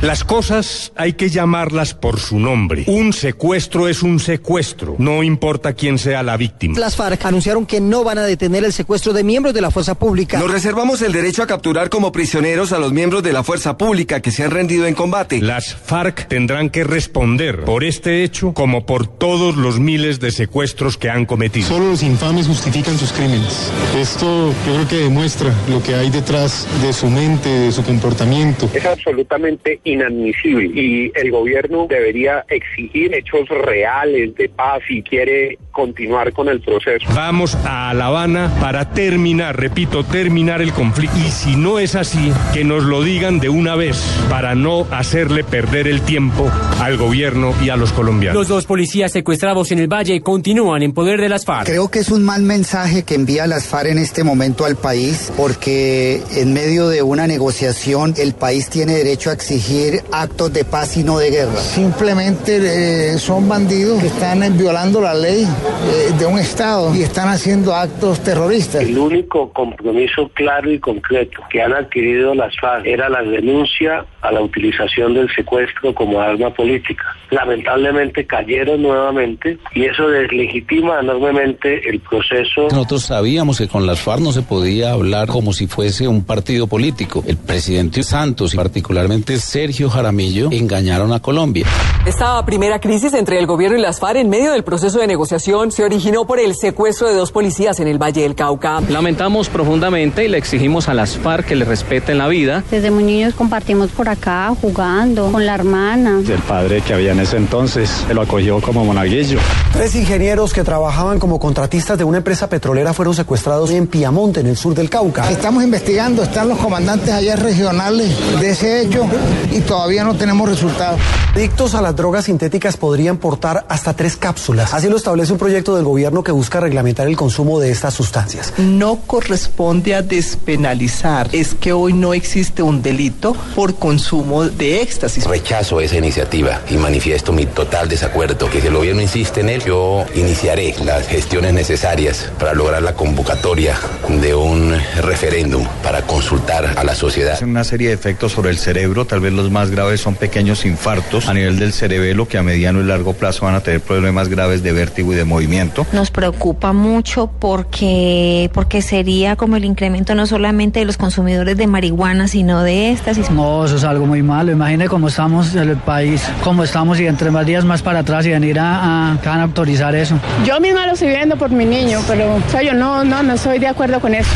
Las 0.02 0.24
cosas 0.24 0.92
hay 0.96 1.14
que 1.14 1.30
llamarlas 1.30 1.94
por 1.94 2.20
su 2.20 2.40
nombre. 2.40 2.86
Un 2.88 3.14
secuestro 3.14 3.88
es 3.88 4.02
un 4.02 4.20
secuestro, 4.20 4.96
no 4.98 5.22
importa 5.22 5.74
quién 5.74 6.00
sea 6.00 6.24
la 6.24 6.38
víctima. 6.38 6.80
Las 6.80 6.96
FARC 6.96 7.24
anunciaron 7.24 7.68
que 7.68 7.80
no 7.80 8.04
van 8.04 8.18
a 8.18 8.24
detener 8.24 8.64
el 8.64 8.74
secuestro 8.74 9.14
de 9.14 9.24
miembros 9.24 9.54
de 9.54 9.62
la 9.62 9.70
fuerza 9.70 9.94
pública. 9.94 10.40
Nos 10.40 10.50
reservamos 10.50 11.04
el 11.04 11.12
derecho 11.12 11.44
a 11.44 11.48
capturar 11.48 11.92
como 11.92 12.12
prisioneros 12.12 12.72
a 12.72 12.80
los 12.80 12.94
miembros 12.94 13.22
de 13.22 13.32
la 13.32 13.44
fuerza 13.44 13.78
pública 13.78 14.22
que 14.22 14.32
se 14.32 14.44
han 14.44 14.50
rendido 14.50 14.88
en 14.88 14.96
combate. 14.96 15.40
Las 15.40 15.76
FARC 15.76 16.28
tendrán 16.28 16.72
que 16.72 16.84
responder 16.84 17.64
por 17.64 17.84
este 17.84 18.24
hecho 18.24 18.56
como 18.56 18.88
por 18.88 19.06
todos 19.06 19.56
los 19.56 19.80
miles 19.80 20.20
de 20.20 20.32
secuestros 20.32 20.98
que 20.98 21.12
han 21.12 21.28
cometido. 21.28 21.68
Solo 21.68 21.90
los 21.90 22.02
infames 22.02 22.48
justifican 22.48 22.98
sus 22.98 23.12
crímenes. 23.12 23.72
Esto 23.96 24.52
yo 24.66 24.74
creo 24.74 24.88
que 24.88 24.98
demuestra 24.98 25.54
lo 25.70 25.84
que 25.84 25.94
hay 25.94 26.10
detrás 26.10 26.66
de 26.82 26.92
su 26.92 27.08
mente, 27.08 27.50
de 27.50 27.72
su 27.72 27.84
comportamiento. 27.84 28.68
Es 28.74 28.84
absolutamente 28.84 29.80
inadmisible. 29.91 30.71
Y 30.73 31.12
el 31.15 31.32
gobierno 31.32 31.88
debería 31.88 32.45
exigir 32.49 33.13
hechos 33.13 33.47
reales 33.49 34.36
de 34.36 34.49
paz 34.49 34.82
si 34.88 35.01
quiere 35.01 35.58
continuar 35.72 36.34
con 36.34 36.48
el 36.48 36.62
proceso. 36.62 37.08
Vamos 37.16 37.56
a 37.66 37.94
La 37.94 38.08
Habana 38.08 38.52
para 38.60 38.90
terminar, 38.90 39.58
repito, 39.58 40.04
terminar 40.04 40.62
el 40.62 40.74
conflicto. 40.74 41.18
Y 41.18 41.32
si 41.32 41.56
no 41.56 41.80
es 41.80 41.96
así, 41.96 42.32
que 42.54 42.64
nos 42.64 42.84
lo 42.84 43.02
digan 43.02 43.40
de 43.40 43.50
una 43.50 43.76
vez 43.76 44.02
para 44.30 44.56
no 44.56 44.86
hacerle 44.92 45.44
perder 45.44 45.88
el 45.88 46.02
tiempo 46.02 46.50
al 46.80 46.98
gobierno 46.98 47.54
y 47.64 47.70
a 47.70 47.76
los 47.76 47.92
colombianos. 47.92 48.38
Los 48.38 48.48
dos 48.48 48.66
policías 48.66 49.12
secuestrados 49.12 49.72
en 49.72 49.80
el 49.80 49.88
Valle 49.88 50.22
continúan 50.22 50.84
en 50.84 50.94
poder 50.94 51.20
de 51.20 51.30
las 51.30 51.46
FARC. 51.46 51.66
Creo 51.66 51.90
que 51.90 52.00
es 52.00 52.10
un 52.10 52.24
mal 52.24 52.44
mensaje 52.44 53.04
que 53.04 53.16
envía 53.16 53.48
las 53.48 53.68
FARC 53.68 53.90
en 53.90 53.98
este 53.98 54.24
momento 54.24 54.66
al 54.66 54.76
país 54.76 55.32
porque 55.38 56.22
en 56.36 56.54
medio 56.54 56.90
de 56.90 57.02
una 57.02 57.28
negociación 57.28 58.14
el 58.18 58.34
país 58.34 58.70
tiene 58.70 58.94
derecho 58.94 59.30
a 59.30 59.34
exigir 59.34 60.02
actos 60.12 60.54
de 60.54 60.66
paz 60.66 60.98
y 60.98 61.04
no 61.04 61.18
de 61.18 61.30
guerra. 61.30 61.60
Simplemente 61.60 63.14
eh, 63.14 63.20
son 63.20 63.48
bandidos 63.48 64.02
que 64.02 64.08
están 64.08 64.42
violando 64.58 65.02
la 65.02 65.14
ley 65.14 65.48
eh, 65.62 66.13
de 66.17 66.26
un 66.26 66.39
Estado 66.39 66.95
y 66.95 67.04
están 67.04 67.30
haciendo 67.30 67.76
actos 67.76 68.19
terroristas. 68.21 68.82
El 68.82 68.97
único 68.97 69.54
compromiso 69.54 70.30
claro 70.34 70.71
y 70.71 70.80
concreto 70.80 71.41
que 71.52 71.62
han 71.62 71.74
adquirido 71.74 72.34
las 72.34 72.54
FARC 72.60 72.86
era 72.88 73.10
la 73.10 73.21
denuncia 73.21 74.06
a 74.21 74.32
la 74.32 74.41
utilización 74.41 75.13
del 75.13 75.30
secuestro 75.36 75.93
como 75.93 76.19
arma 76.19 76.52
política. 76.52 77.04
Lamentablemente 77.30 78.26
cayeron 78.26 78.82
nuevamente 78.82 79.60
y 79.76 79.86
eso 79.86 80.08
deslegitima 80.08 81.00
enormemente 81.00 81.88
el 81.88 82.00
proceso. 82.00 82.67
Nosotros 82.71 83.04
sabíamos 83.04 83.60
que 83.60 83.67
con 83.67 83.86
las 83.86 84.02
FARC 84.02 84.21
no 84.21 84.32
se 84.32 84.41
podía 84.41 84.93
hablar 84.93 85.28
como 85.28 85.54
si 85.54 85.67
fuese 85.67 86.08
un 86.08 86.26
partido 86.26 86.67
político. 86.67 87.24
El 87.28 87.38
presidente 87.38 88.04
Santos 88.04 88.54
y 88.54 88.58
particularmente 88.58 89.38
Sergio 89.38 89.89
Jaramillo 89.89 90.50
engañaron 90.52 91.13
a 91.13 91.19
Colombia. 91.19 91.67
Esta 92.06 92.43
primera 92.45 92.80
crisis 92.80 93.13
entre 93.13 93.38
el 93.38 93.45
gobierno 93.45 93.78
y 93.78 93.82
las 93.82 94.00
FARC 94.00 94.17
en 94.17 94.30
medio 94.30 94.54
del 94.54 94.63
proceso 94.63 95.00
de 95.00 95.08
negociación 95.08 95.51
se 95.70 95.84
originó 95.84 96.24
por 96.24 96.40
el 96.40 96.56
secuestro 96.56 97.10
de 97.10 97.14
dos 97.14 97.34
policías 97.34 97.82
en 97.82 97.88
el 97.90 98.02
Valle 98.02 98.22
del 98.22 98.36
Cauca. 98.36 98.80
Lamentamos 98.88 99.50
profundamente 99.50 100.24
y 100.24 100.30
le 100.30 100.38
exigimos 100.38 100.88
a 100.88 100.94
las 100.94 101.18
FARC 101.18 101.46
que 101.46 101.58
le 101.58 101.66
respeten 101.66 102.18
la 102.18 102.30
vida. 102.30 102.64
Desde 102.72 102.90
muy 102.90 103.04
niños 103.04 103.34
compartimos 103.34 103.92
por 103.92 104.08
acá 104.08 104.54
jugando 104.62 105.30
con 105.30 105.46
la 105.46 105.54
hermana. 105.54 106.22
El 106.26 106.40
padre 106.40 106.82
que 106.82 106.94
había 106.94 107.12
en 107.12 107.20
ese 107.20 107.36
entonces 107.36 107.90
se 108.08 108.14
lo 108.14 108.22
acogió 108.22 108.62
como 108.62 108.86
monaguillo. 108.86 109.40
Tres 109.74 109.94
ingenieros 109.96 110.54
que 110.54 110.64
trabajaban 110.64 111.20
como 111.20 111.38
contratistas 111.38 111.98
de 111.98 112.06
una 112.06 112.20
empresa 112.20 112.48
petrolera 112.48 112.94
fueron 112.94 113.14
secuestrados 113.14 113.72
en 113.72 113.88
Piamonte, 113.88 114.40
en 114.40 114.48
el 114.48 114.56
sur 114.56 114.74
del 114.74 114.90
Cauca. 114.90 115.30
Estamos 115.30 115.66
investigando, 115.66 116.24
están 116.24 116.48
los 116.48 116.60
comandantes 116.60 117.14
allá 117.14 117.36
regionales 117.36 118.16
de 118.40 118.52
ese 118.52 118.84
hecho 118.84 119.06
y 119.52 119.60
todavía 119.60 120.06
no 120.06 120.16
tenemos 120.16 120.48
resultados. 120.48 120.98
Adictos 121.36 121.76
a 121.76 121.82
las 121.82 121.96
drogas 121.96 122.26
sintéticas 122.26 122.78
podrían 122.78 123.18
portar 123.18 123.66
hasta 123.68 123.94
tres 123.94 124.16
cápsulas. 124.16 124.74
Así 124.74 124.88
lo 124.88 124.98
establece 124.98 125.34
un 125.34 125.40
proyecto 125.41 125.75
del 125.75 125.86
gobierno 125.86 126.23
que 126.23 126.32
busca 126.32 126.60
reglamentar 126.60 127.08
el 127.08 127.15
consumo 127.15 127.60
de 127.60 127.71
estas 127.71 127.95
sustancias. 127.95 128.54
No 128.60 128.97
corresponde 129.08 129.95
a 129.95 130.04
despenalizar, 130.04 131.30
es 131.32 131.56
que 131.56 131.73
hoy 131.73 131.93
no 131.93 132.13
existe 132.13 132.62
un 132.62 132.84
delito 132.84 133.36
por 133.56 133.73
consumo 133.73 134.43
de 134.43 134.84
éxtasis. 134.84 135.25
Rechazo 135.25 135.82
esa 135.82 135.97
iniciativa 135.97 136.62
y 136.69 136.75
manifiesto 136.75 137.34
mi 137.34 137.47
total 137.47 137.89
desacuerdo. 137.89 138.51
Que 138.51 138.62
si 138.62 138.67
el 138.67 138.75
gobierno 138.75 139.01
insiste 139.01 139.41
en 139.41 139.49
él, 139.49 139.63
yo 139.65 140.06
iniciaré 140.13 140.75
las 140.86 141.08
gestiones 141.08 141.56
necesarias 141.56 142.32
para 142.38 142.54
lograr 142.54 142.84
la 142.84 142.93
convocatoria 142.93 143.75
de 144.21 144.36
un 144.36 144.75
referéndum 145.01 145.65
para 145.82 146.04
consultar 146.04 146.77
a 146.77 146.84
la 146.84 146.93
sociedad. 146.93 147.41
Una 147.41 147.63
serie 147.63 147.88
de 147.88 147.95
efectos 147.95 148.34
sobre 148.34 148.51
el 148.51 148.60
cerebro, 148.60 149.06
tal 149.06 149.21
vez 149.21 149.34
los 149.34 149.49
más 149.49 149.71
graves 149.71 150.01
son 150.01 150.13
pequeños 150.13 150.65
infartos 150.65 151.27
a 151.27 151.34
nivel 151.34 151.58
del 151.58 151.73
cerebelo 151.73 152.27
que 152.27 152.38
a 152.38 152.43
mediano 152.43 152.80
y 152.80 152.84
largo 152.84 153.13
plazo 153.13 153.47
van 153.47 153.56
a 153.56 153.62
tener 153.62 153.82
problemas 153.82 154.30
graves 154.30 154.62
de 154.62 154.71
vértigo 154.71 155.13
y 155.13 155.15
de 155.15 155.31
movimiento. 155.32 155.86
Nos 155.94 156.12
preocupa 156.12 156.74
mucho 156.74 157.32
porque, 157.39 158.50
porque 158.54 158.82
sería 158.82 159.36
como 159.36 159.56
el 159.56 159.65
incremento 159.65 160.13
no 160.13 160.28
solamente 160.28 160.80
de 160.80 160.86
los 160.86 160.98
consumidores 160.98 161.58
de 161.58 161.67
marihuana, 161.67 162.28
sino 162.28 162.62
de 162.63 162.91
estas. 162.91 163.30
No, 163.32 163.65
eso 163.65 163.78
es 163.78 163.84
algo 163.84 164.06
muy 164.06 164.22
malo. 164.22 164.52
Imagine 164.52 164.88
cómo 164.88 165.08
estamos 165.08 165.56
en 165.56 165.70
el 165.70 165.78
país, 165.78 166.24
cómo 166.44 166.63
estamos 166.63 167.00
y 167.00 167.08
entre 167.08 167.32
más 167.32 167.46
días 167.46 167.65
más 167.65 167.82
para 167.82 168.00
atrás 168.00 168.26
y 168.26 168.30
venir 168.30 168.60
a, 168.60 169.12
a, 169.13 169.13
a 169.13 169.41
autorizar 169.44 169.96
eso. 169.96 170.20
Yo 170.46 170.60
misma 170.60 170.86
lo 170.86 170.94
estoy 170.94 171.10
viendo 171.10 171.38
por 171.38 171.50
mi 171.50 171.65
niño, 171.65 172.00
pero 172.08 172.36
o 172.36 172.50
sea, 172.50 172.62
yo 172.62 172.74
no, 172.74 173.04
no, 173.04 173.24
no 173.24 173.34
estoy 173.34 173.60
de 173.60 173.67
acuerdo 173.67 174.00
con 174.00 174.13
eso. 174.13 174.30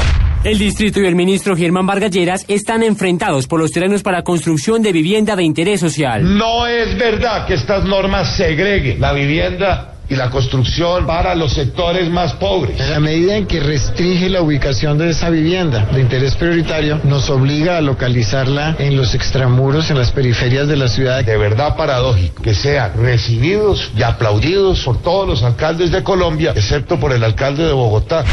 El 0.43 0.59
distrito 0.59 1.01
y 1.01 1.07
el 1.07 1.15
ministro 1.15 1.55
Germán 1.57 1.87
Vargas 1.87 2.11
están 2.47 2.83
enfrentados 2.83 3.47
por 3.47 3.59
los 3.59 3.71
terrenos 3.71 4.03
para 4.03 4.21
construcción 4.21 4.83
de 4.83 4.91
vivienda 4.91 5.35
de 5.35 5.43
interés 5.43 5.79
social. 5.79 6.37
No 6.37 6.67
es 6.67 6.95
verdad 6.99 7.47
que 7.47 7.55
estas 7.55 7.83
normas 7.83 8.37
segreguen 8.37 9.01
la 9.01 9.11
vivienda 9.13 9.94
y 10.09 10.15
la 10.15 10.29
construcción 10.29 11.05
para 11.05 11.35
los 11.35 11.53
sectores 11.53 12.09
más 12.09 12.33
pobres. 12.33 12.79
En 12.79 12.91
la 12.91 12.99
medida 12.99 13.35
en 13.35 13.47
que 13.47 13.59
restringe 13.59 14.29
la 14.29 14.41
ubicación 14.41 14.97
de 14.97 15.09
esa 15.09 15.29
vivienda 15.29 15.87
de 15.91 16.01
interés 16.01 16.35
prioritario, 16.35 16.99
nos 17.03 17.29
obliga 17.29 17.77
a 17.77 17.81
localizarla 17.81 18.75
en 18.79 18.95
los 18.95 19.15
extramuros, 19.15 19.89
en 19.89 19.97
las 19.97 20.11
periferias 20.11 20.67
de 20.67 20.75
la 20.75 20.87
ciudad. 20.87 21.23
De 21.23 21.37
verdad 21.37 21.75
paradójico 21.75 22.43
que 22.43 22.53
sean 22.53 22.93
recibidos 22.95 23.91
y 23.97 24.03
aplaudidos 24.03 24.83
por 24.83 25.01
todos 25.01 25.27
los 25.27 25.43
alcaldes 25.43 25.91
de 25.91 26.03
Colombia, 26.03 26.53
excepto 26.55 26.99
por 26.99 27.11
el 27.11 27.23
alcalde 27.23 27.65
de 27.65 27.73
Bogotá. 27.73 28.23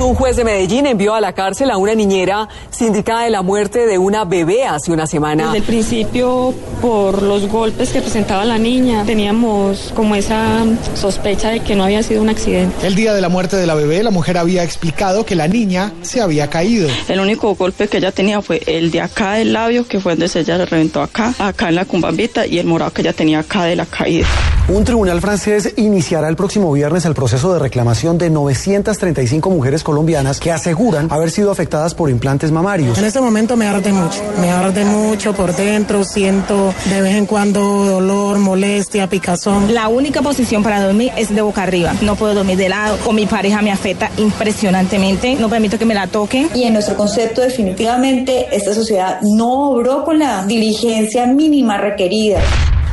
Un 0.00 0.14
juez 0.14 0.36
de 0.36 0.44
Medellín 0.44 0.86
envió 0.86 1.14
a 1.14 1.20
la 1.20 1.34
cárcel 1.34 1.70
a 1.70 1.76
una 1.76 1.94
niñera 1.94 2.48
sindicada 2.70 3.24
de 3.24 3.30
la 3.30 3.42
muerte 3.42 3.86
de 3.86 3.98
una 3.98 4.24
bebé 4.24 4.64
hace 4.64 4.90
una 4.92 5.06
semana. 5.06 5.44
Desde 5.44 5.58
el 5.58 5.62
principio, 5.64 6.54
por 6.80 7.22
los 7.22 7.46
golpes 7.48 7.90
que 7.90 8.00
presentaba 8.00 8.44
la 8.44 8.56
niña, 8.58 9.04
teníamos 9.04 9.92
como 9.94 10.14
esa 10.14 10.64
sospecha 10.94 11.19
de 11.22 11.60
que 11.60 11.76
no 11.76 11.84
había 11.84 12.02
sido 12.02 12.22
un 12.22 12.30
accidente. 12.30 12.86
El 12.86 12.94
día 12.94 13.12
de 13.12 13.20
la 13.20 13.28
muerte 13.28 13.56
de 13.56 13.66
la 13.66 13.74
bebé, 13.74 14.02
la 14.02 14.10
mujer 14.10 14.38
había 14.38 14.64
explicado 14.64 15.26
que 15.26 15.34
la 15.34 15.48
niña 15.48 15.92
se 16.02 16.20
había 16.20 16.48
caído. 16.48 16.88
El 17.08 17.20
único 17.20 17.54
golpe 17.54 17.88
que 17.88 17.98
ella 17.98 18.10
tenía 18.10 18.40
fue 18.40 18.62
el 18.66 18.90
de 18.90 19.02
acá 19.02 19.34
del 19.34 19.52
labio, 19.52 19.86
que 19.86 20.00
fue 20.00 20.16
donde 20.16 20.30
ella 20.40 20.56
le 20.56 20.66
reventó 20.66 21.02
acá, 21.02 21.34
acá 21.38 21.68
en 21.68 21.74
la 21.74 21.84
cumbambita, 21.84 22.46
y 22.46 22.58
el 22.58 22.66
morado 22.66 22.92
que 22.92 23.02
ella 23.02 23.12
tenía 23.12 23.40
acá 23.40 23.64
de 23.64 23.76
la 23.76 23.86
caída. 23.86 24.26
Un 24.70 24.84
tribunal 24.84 25.20
francés 25.20 25.74
iniciará 25.78 26.28
el 26.28 26.36
próximo 26.36 26.70
viernes 26.70 27.04
el 27.04 27.12
proceso 27.12 27.52
de 27.52 27.58
reclamación 27.58 28.18
de 28.18 28.30
935 28.30 29.50
mujeres 29.50 29.82
colombianas 29.82 30.38
que 30.38 30.52
aseguran 30.52 31.08
haber 31.10 31.32
sido 31.32 31.50
afectadas 31.50 31.92
por 31.92 32.08
implantes 32.08 32.52
mamarios. 32.52 32.96
En 32.96 33.04
este 33.04 33.20
momento 33.20 33.56
me 33.56 33.66
arde 33.66 33.92
mucho, 33.92 34.22
me 34.40 34.48
arde 34.52 34.84
mucho 34.84 35.32
por 35.32 35.56
dentro, 35.56 36.04
siento 36.04 36.72
de 36.88 37.02
vez 37.02 37.16
en 37.16 37.26
cuando 37.26 37.60
dolor, 37.60 38.38
molestia, 38.38 39.08
picazón. 39.08 39.74
La 39.74 39.88
única 39.88 40.22
posición 40.22 40.62
para 40.62 40.80
dormir 40.80 41.10
es 41.16 41.34
de 41.34 41.42
boca 41.42 41.64
arriba. 41.64 41.92
No 42.00 42.14
puedo 42.14 42.34
dormir 42.34 42.56
de 42.56 42.68
lado. 42.68 42.96
Con 42.98 43.16
mi 43.16 43.26
pareja 43.26 43.62
me 43.62 43.72
afecta 43.72 44.12
impresionantemente. 44.18 45.34
No 45.34 45.48
permito 45.48 45.80
que 45.80 45.84
me 45.84 45.94
la 45.94 46.06
toquen. 46.06 46.48
Y 46.54 46.62
en 46.62 46.74
nuestro 46.74 46.96
concepto, 46.96 47.40
definitivamente, 47.40 48.46
esta 48.52 48.72
sociedad 48.72 49.18
no 49.22 49.70
obró 49.70 50.04
con 50.04 50.20
la 50.20 50.46
diligencia 50.46 51.26
mínima 51.26 51.76
requerida. 51.76 52.40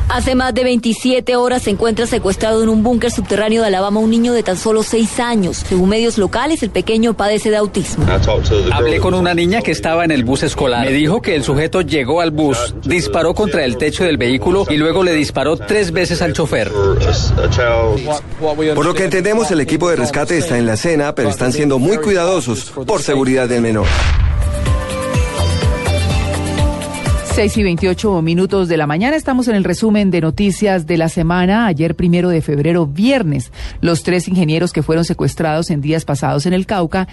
Hace 0.08 0.34
más 0.34 0.54
de 0.54 0.64
27 0.64 1.36
horas 1.36 1.62
se 1.62 1.70
encuentra 1.70 2.06
secuestrado 2.06 2.62
en 2.62 2.70
un 2.70 2.82
búnker 2.82 3.10
subterráneo 3.10 3.60
de 3.60 3.68
Alabama 3.68 4.00
un 4.00 4.10
niño 4.10 4.32
de 4.32 4.42
tan 4.42 4.56
solo 4.56 4.82
6 4.82 5.20
años. 5.20 5.58
Según 5.68 5.90
medios 5.90 6.16
locales, 6.16 6.62
el 6.62 6.70
pequeño 6.70 7.14
padece 7.14 7.50
de 7.50 7.58
autismo. 7.58 8.06
Hablé 8.72 9.00
con 9.00 9.12
una 9.12 9.34
niña 9.34 9.60
que 9.60 9.70
estaba 9.70 10.04
en 10.04 10.10
el 10.10 10.24
bus 10.24 10.44
escolar. 10.44 10.86
Me 10.86 10.92
dijo 10.92 11.20
que 11.20 11.36
el 11.36 11.44
sujeto 11.44 11.82
llegó 11.82 12.22
al 12.22 12.30
bus, 12.30 12.74
disparó 12.84 13.34
contra 13.34 13.64
el 13.64 13.76
techo 13.76 14.04
del 14.04 14.16
vehículo 14.16 14.64
y 14.70 14.78
luego 14.78 15.02
le 15.02 15.12
disparó 15.12 15.56
tres 15.56 15.92
veces 15.92 16.22
al 16.22 16.32
chofer. 16.32 16.72
Por 18.74 18.86
lo 18.86 18.94
que 18.94 19.04
entendemos, 19.04 19.50
el 19.50 19.60
equipo 19.60 19.90
de 19.90 19.96
rescate 19.96 20.38
está 20.38 20.56
en 20.56 20.64
la 20.64 20.74
escena, 20.74 21.14
pero 21.14 21.28
están 21.28 21.52
siendo 21.52 21.78
muy 21.78 21.98
cuidadosos 21.98 22.72
por 22.86 23.02
seguridad 23.02 23.46
del 23.46 23.60
menor. 23.60 23.86
6 27.38 27.56
y 27.58 27.62
28 27.62 28.20
minutos 28.20 28.66
de 28.66 28.76
la 28.76 28.88
mañana 28.88 29.14
estamos 29.14 29.46
en 29.46 29.54
el 29.54 29.62
resumen 29.62 30.10
de 30.10 30.20
noticias 30.20 30.88
de 30.88 30.96
la 30.96 31.08
semana. 31.08 31.66
Ayer 31.66 31.94
primero 31.94 32.30
de 32.30 32.42
febrero, 32.42 32.84
viernes, 32.84 33.52
los 33.80 34.02
tres 34.02 34.26
ingenieros 34.26 34.72
que 34.72 34.82
fueron 34.82 35.04
secuestrados 35.04 35.70
en 35.70 35.80
días 35.80 36.04
pasados 36.04 36.46
en 36.46 36.52
el 36.52 36.66
Cauca 36.66 37.06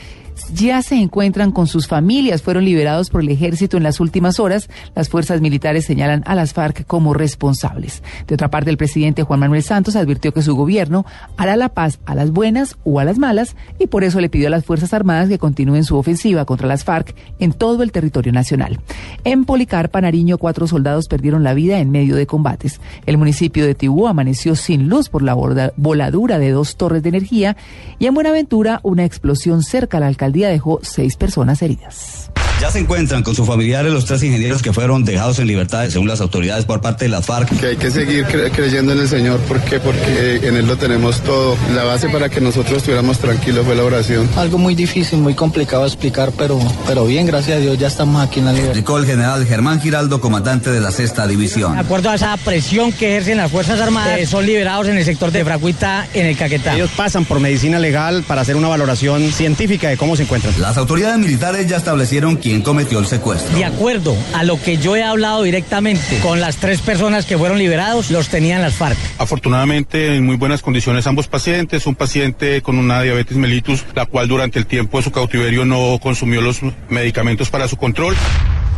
ya 0.54 0.82
se 0.82 0.96
encuentran 0.96 1.52
con 1.52 1.68
sus 1.68 1.88
familias. 1.88 2.42
Fueron 2.42 2.66
liberados 2.66 3.10
por 3.10 3.22
el 3.22 3.30
ejército 3.30 3.78
en 3.78 3.84
las 3.84 4.00
últimas 4.00 4.40
horas. 4.40 4.70
Las 4.96 5.10
fuerzas 5.10 5.42
militares 5.42 5.86
señalan 5.86 6.24
a 6.26 6.36
las 6.36 6.54
FARC 6.54 6.86
como 6.86 7.14
responsables. 7.14 8.04
De 8.28 8.36
otra 8.36 8.50
parte, 8.50 8.70
el 8.70 8.78
presidente 8.78 9.24
Juan 9.24 9.40
Manuel 9.40 9.64
Santos 9.64 9.96
advirtió 9.96 10.34
que 10.34 10.42
su 10.42 10.56
gobierno 10.56 11.06
hará 11.38 11.56
la 11.56 11.70
paz 11.70 12.00
a 12.06 12.16
las 12.16 12.32
buenas 12.32 12.78
o 12.84 13.00
a 13.00 13.06
las 13.06 13.18
malas 13.18 13.56
y 13.80 13.88
por 13.88 14.04
eso 14.04 14.20
le 14.20 14.30
pidió 14.30 14.48
a 14.48 14.52
las 14.52 14.66
Fuerzas 14.66 14.94
Armadas 14.94 15.30
que 15.30 15.40
continúen 15.40 15.84
su 15.84 15.98
ofensiva 15.98 16.46
contra 16.46 16.68
las 16.68 16.84
FARC 16.84 17.16
en 17.40 17.54
todo 17.54 17.84
el 17.84 17.92
territorio 17.92 18.32
nacional. 18.32 18.80
En 19.24 19.46
Policarpa, 19.46 20.02
Nariño, 20.02 20.38
cuatro 20.38 20.68
soldados 20.68 21.08
perdieron 21.08 21.44
la 21.44 21.54
vida 21.54 21.80
en 21.80 21.92
medio 21.92 22.16
de 22.16 22.28
combates. 22.28 22.80
El 23.06 23.18
municipio 23.18 23.66
de 23.66 23.76
Tibú 23.76 24.08
amaneció 24.08 24.56
sin 24.56 24.90
luz 24.90 25.10
por 25.10 25.22
la 25.22 25.34
voladura 25.76 26.40
de 26.40 26.52
dos 26.52 26.76
torres 26.76 27.04
de 27.04 27.10
energía 27.10 27.58
y 28.00 28.08
en 28.08 28.14
Buenaventura 28.14 28.80
una 28.84 29.06
explosión 29.06 29.64
cerca 29.64 29.98
a 29.98 30.02
la 30.02 30.08
alcaldía 30.26 30.50
dejó 30.50 30.80
seis 30.82 31.16
personas 31.16 31.62
heridas. 31.62 32.32
Ya 32.62 32.72
se 32.72 32.80
encuentran 32.80 33.22
con 33.22 33.36
sus 33.36 33.46
familiares 33.46 33.92
los 33.92 34.06
tres 34.06 34.24
ingenieros 34.24 34.62
que 34.62 34.72
fueron 34.72 35.04
dejados 35.04 35.40
en 35.40 35.48
libertad 35.48 35.88
según 35.90 36.08
las 36.08 36.22
autoridades 36.22 36.64
por 36.64 36.80
parte 36.80 37.06
de 37.06 37.10
las 37.10 37.26
FARC. 37.26 37.60
Que 37.60 37.68
hay 37.68 37.76
que 37.76 37.92
seguir 37.92 38.26
cre 38.26 38.50
creyendo 38.50 38.94
en 38.94 39.00
el 39.00 39.10
Señor, 39.10 39.40
¿por 39.42 39.62
qué? 39.62 39.80
Porque 39.80 40.40
en 40.42 40.56
Él 40.56 40.66
lo 40.66 40.78
tenemos 40.78 41.20
todo. 41.22 41.58
La 41.76 41.84
base 41.84 42.08
para 42.08 42.30
que 42.30 42.40
nosotros 42.40 42.78
estuviéramos 42.78 43.20
tranquilos 43.20 43.66
fue 43.66 43.76
la 43.76 43.84
oración. 43.84 44.30
Algo 44.38 44.58
muy 44.58 44.74
difícil, 44.74 45.20
muy 45.20 45.34
complicado 45.34 45.84
de 45.84 45.90
explicar, 45.90 46.32
pero, 46.38 46.58
pero 46.88 47.06
bien, 47.06 47.26
gracias 47.26 47.58
a 47.58 47.60
Dios 47.60 47.78
ya 47.78 47.88
estamos 47.88 48.26
aquí 48.26 48.40
en 48.40 48.46
la 48.46 48.52
libertad. 48.54 48.72
Explicó 48.72 48.98
el 49.00 49.06
general 49.06 49.46
Germán 49.46 49.82
Giraldo, 49.82 50.22
comandante 50.22 50.72
de 50.72 50.80
la 50.80 50.92
sexta 50.92 51.28
división. 51.28 51.74
De 51.74 51.80
acuerdo 51.80 52.10
a 52.10 52.16
esa 52.16 52.38
presión 52.38 52.94
que 52.94 53.10
ejercen 53.10 53.38
las 53.38 53.52
Fuerzas 53.52 53.82
Armadas, 53.82 54.18
eh, 54.20 54.26
son 54.26 54.46
liberados 54.46 54.88
en 54.88 54.98
el 54.98 55.04
sector 55.04 55.32
de 55.32 55.44
Fraguita, 55.44 56.08
en 56.14 56.26
el 56.26 56.38
Caquetá. 56.38 56.76
Ellos 56.76 56.92
pasan 56.96 57.26
por 57.26 57.42
medicina 57.42 57.80
legal 57.80 58.24
para 58.26 58.42
hacer 58.42 58.56
una 58.56 58.70
valoración 58.70 59.32
científica 59.34 59.90
de 59.90 59.98
cómo 59.98 60.16
se 60.16 60.24
encuentran. 60.24 60.54
Las 60.62 60.78
autoridades 60.78 61.20
militares 61.20 61.68
ya 61.68 61.76
establecieron 61.76 62.38
quién 62.46 62.62
cometió 62.62 63.00
el 63.00 63.08
secuestro. 63.08 63.58
De 63.58 63.66
acuerdo 63.66 64.16
a 64.36 64.44
lo 64.44 64.62
que 64.62 64.78
yo 64.78 64.96
he 64.96 65.02
hablado 65.02 65.42
directamente 65.42 66.20
con 66.22 66.40
las 66.40 66.58
tres 66.58 66.80
personas 66.80 67.26
que 67.26 67.40
fueron 67.40 67.58
liberados, 67.58 68.12
los 68.12 68.30
tenían 68.30 68.62
las 68.62 68.76
FARC. 68.76 68.96
Afortunadamente, 69.18 70.16
en 70.16 70.24
muy 70.24 70.36
buenas 70.36 70.62
condiciones 70.62 71.08
ambos 71.08 71.28
pacientes. 71.28 71.88
Un 71.88 71.96
paciente 71.96 72.62
con 72.62 72.78
una 72.78 73.02
diabetes 73.02 73.36
mellitus, 73.36 73.84
la 73.96 74.06
cual 74.06 74.28
durante 74.28 74.60
el 74.60 74.68
tiempo 74.68 75.00
de 75.00 75.06
su 75.06 75.12
cautiverio 75.12 75.66
no 75.66 75.98
consumió 76.00 76.40
los 76.40 76.60
medicamentos 76.88 77.50
para 77.50 77.68
su 77.68 77.78
control. 77.78 78.16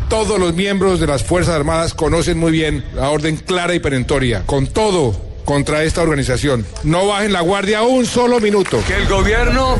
Todos 0.08 0.40
los 0.40 0.54
miembros 0.54 1.02
de 1.02 1.08
las 1.08 1.24
Fuerzas 1.24 1.54
Armadas 1.54 1.94
conocen 1.94 2.38
muy 2.38 2.54
bien 2.54 2.86
la 2.96 3.10
orden 3.10 3.36
clara 3.36 3.76
y 3.76 3.80
perentoria. 3.80 4.44
Con 4.46 4.68
todo 4.68 5.27
contra 5.48 5.84
esta 5.84 6.02
organización. 6.02 6.66
No 6.84 7.08
bajen 7.08 7.32
la 7.32 7.40
guardia 7.40 7.82
un 7.82 8.06
solo 8.06 8.42
minuto. 8.42 8.84
Que 8.86 8.98
el 8.98 9.08
gobierno 9.08 9.78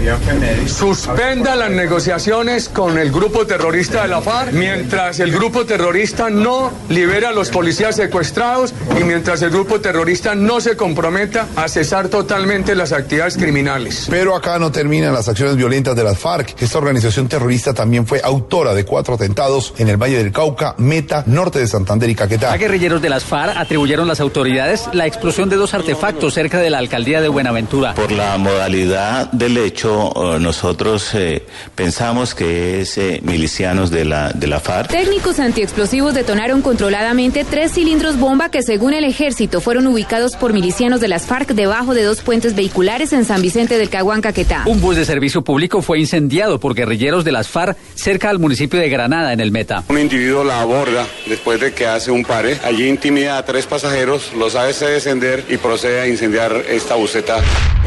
suspenda 0.66 1.58
las 1.58 1.72
negociaciones 1.72 2.70
con 2.70 2.98
el 2.98 3.12
grupo 3.12 3.46
terrorista 3.46 4.04
de 4.04 4.08
la 4.08 4.22
FARC 4.22 4.54
mientras 4.54 5.20
el 5.20 5.34
grupo 5.34 5.66
terrorista 5.66 6.30
no 6.30 6.72
libera 6.88 7.30
a 7.30 7.32
los 7.34 7.50
policías 7.50 7.98
secuestrados 7.98 8.74
y 8.98 9.04
mientras 9.04 9.42
el 9.42 9.50
grupo 9.50 9.82
terrorista 9.82 10.36
no 10.36 10.62
se 10.62 10.78
comprometa 10.78 11.48
a 11.58 11.68
cesar 11.68 12.08
totalmente 12.08 12.74
las 12.74 12.94
actividades 12.94 13.36
criminales. 13.36 14.08
Pero 14.10 14.38
acá 14.38 14.60
no 14.60 14.72
terminan 14.72 15.14
las 15.14 15.28
acciones 15.28 15.58
violentas 15.58 15.98
de 15.98 16.04
las 16.06 16.18
FARC. 16.18 16.56
Esta 16.62 16.78
organización 16.78 17.28
terrorista 17.28 17.74
también 17.74 18.08
fue 18.08 18.22
autora 18.24 18.74
de 18.74 18.86
cuatro 18.86 19.16
atentados 19.16 19.74
en 19.78 19.90
el 19.90 19.98
Valle 19.98 20.18
del 20.18 20.32
Cauca, 20.32 20.76
Meta, 20.78 21.26
norte 21.28 21.60
de 21.60 21.68
Santander 21.68 22.10
y 22.10 22.16
Caquetá. 22.16 22.54
A 22.54 22.58
guerrilleros 22.58 23.02
de 23.02 23.10
las 23.10 23.26
FARC 23.26 23.58
atribuyeron 23.58 24.08
las 24.08 24.22
autoridades 24.22 24.86
la 24.94 25.06
explosión 25.06 25.50
de 25.50 25.57
dos 25.58 25.74
artefactos 25.74 26.34
cerca 26.34 26.60
de 26.60 26.70
la 26.70 26.78
alcaldía 26.78 27.22
de 27.22 27.28
Buenaventura. 27.28 27.94
Por 27.94 28.12
la 28.12 28.38
modalidad 28.38 29.32
del 29.32 29.58
hecho, 29.58 30.36
eh, 30.36 30.40
nosotros 30.40 31.14
eh, 31.14 31.46
pensamos 31.76 32.36
que 32.36 32.82
es 32.82 32.98
eh, 32.98 33.20
milicianos 33.24 33.92
de 33.92 34.06
la, 34.06 34.32
de 34.32 34.48
la 34.48 34.60
FARC. 34.60 34.90
Técnicos 34.90 35.40
antiexplosivos 35.40 36.14
detonaron 36.14 36.62
controladamente 36.62 37.44
tres 37.44 37.74
cilindros 37.74 38.18
bomba 38.18 38.50
que 38.50 38.62
según 38.62 38.94
el 38.94 39.04
ejército 39.04 39.62
fueron 39.62 39.88
ubicados 39.88 40.36
por 40.36 40.54
milicianos 40.54 41.02
de 41.02 41.08
las 41.08 41.26
FARC 41.26 41.50
debajo 41.50 41.94
de 41.94 42.04
dos 42.04 42.22
puentes 42.22 42.56
vehiculares 42.56 43.14
en 43.14 43.26
San 43.26 43.42
Vicente 43.42 43.78
del 43.78 43.90
Caguán, 43.90 44.22
Caquetá. 44.22 44.64
Un 44.66 44.82
bus 44.82 44.96
de 44.96 45.06
servicio 45.06 45.44
público 45.44 45.82
fue 45.82 46.00
incendiado 46.00 46.60
por 46.60 46.76
guerrilleros 46.76 47.26
de 47.26 47.32
las 47.32 47.48
FARC 47.48 47.78
cerca 47.96 48.30
al 48.30 48.40
municipio 48.40 48.80
de 48.80 48.90
Granada, 48.90 49.34
en 49.34 49.40
el 49.40 49.52
Meta. 49.52 49.84
Un 49.90 50.00
individuo 50.00 50.44
la 50.44 50.62
aborda 50.62 51.06
después 51.26 51.60
de 51.60 51.74
que 51.74 51.86
hace 51.86 52.12
un 52.12 52.24
pare. 52.24 52.60
Allí 52.64 52.88
intimida 52.88 53.38
a 53.38 53.46
tres 53.46 53.66
pasajeros, 53.66 54.32
los 54.38 54.56
hace 54.56 54.86
descender 54.86 55.44
y 55.50 55.58
procede 55.58 56.02
a 56.02 56.08
incendiar 56.08 56.64
esta 56.70 56.96
buseta. 56.96 57.38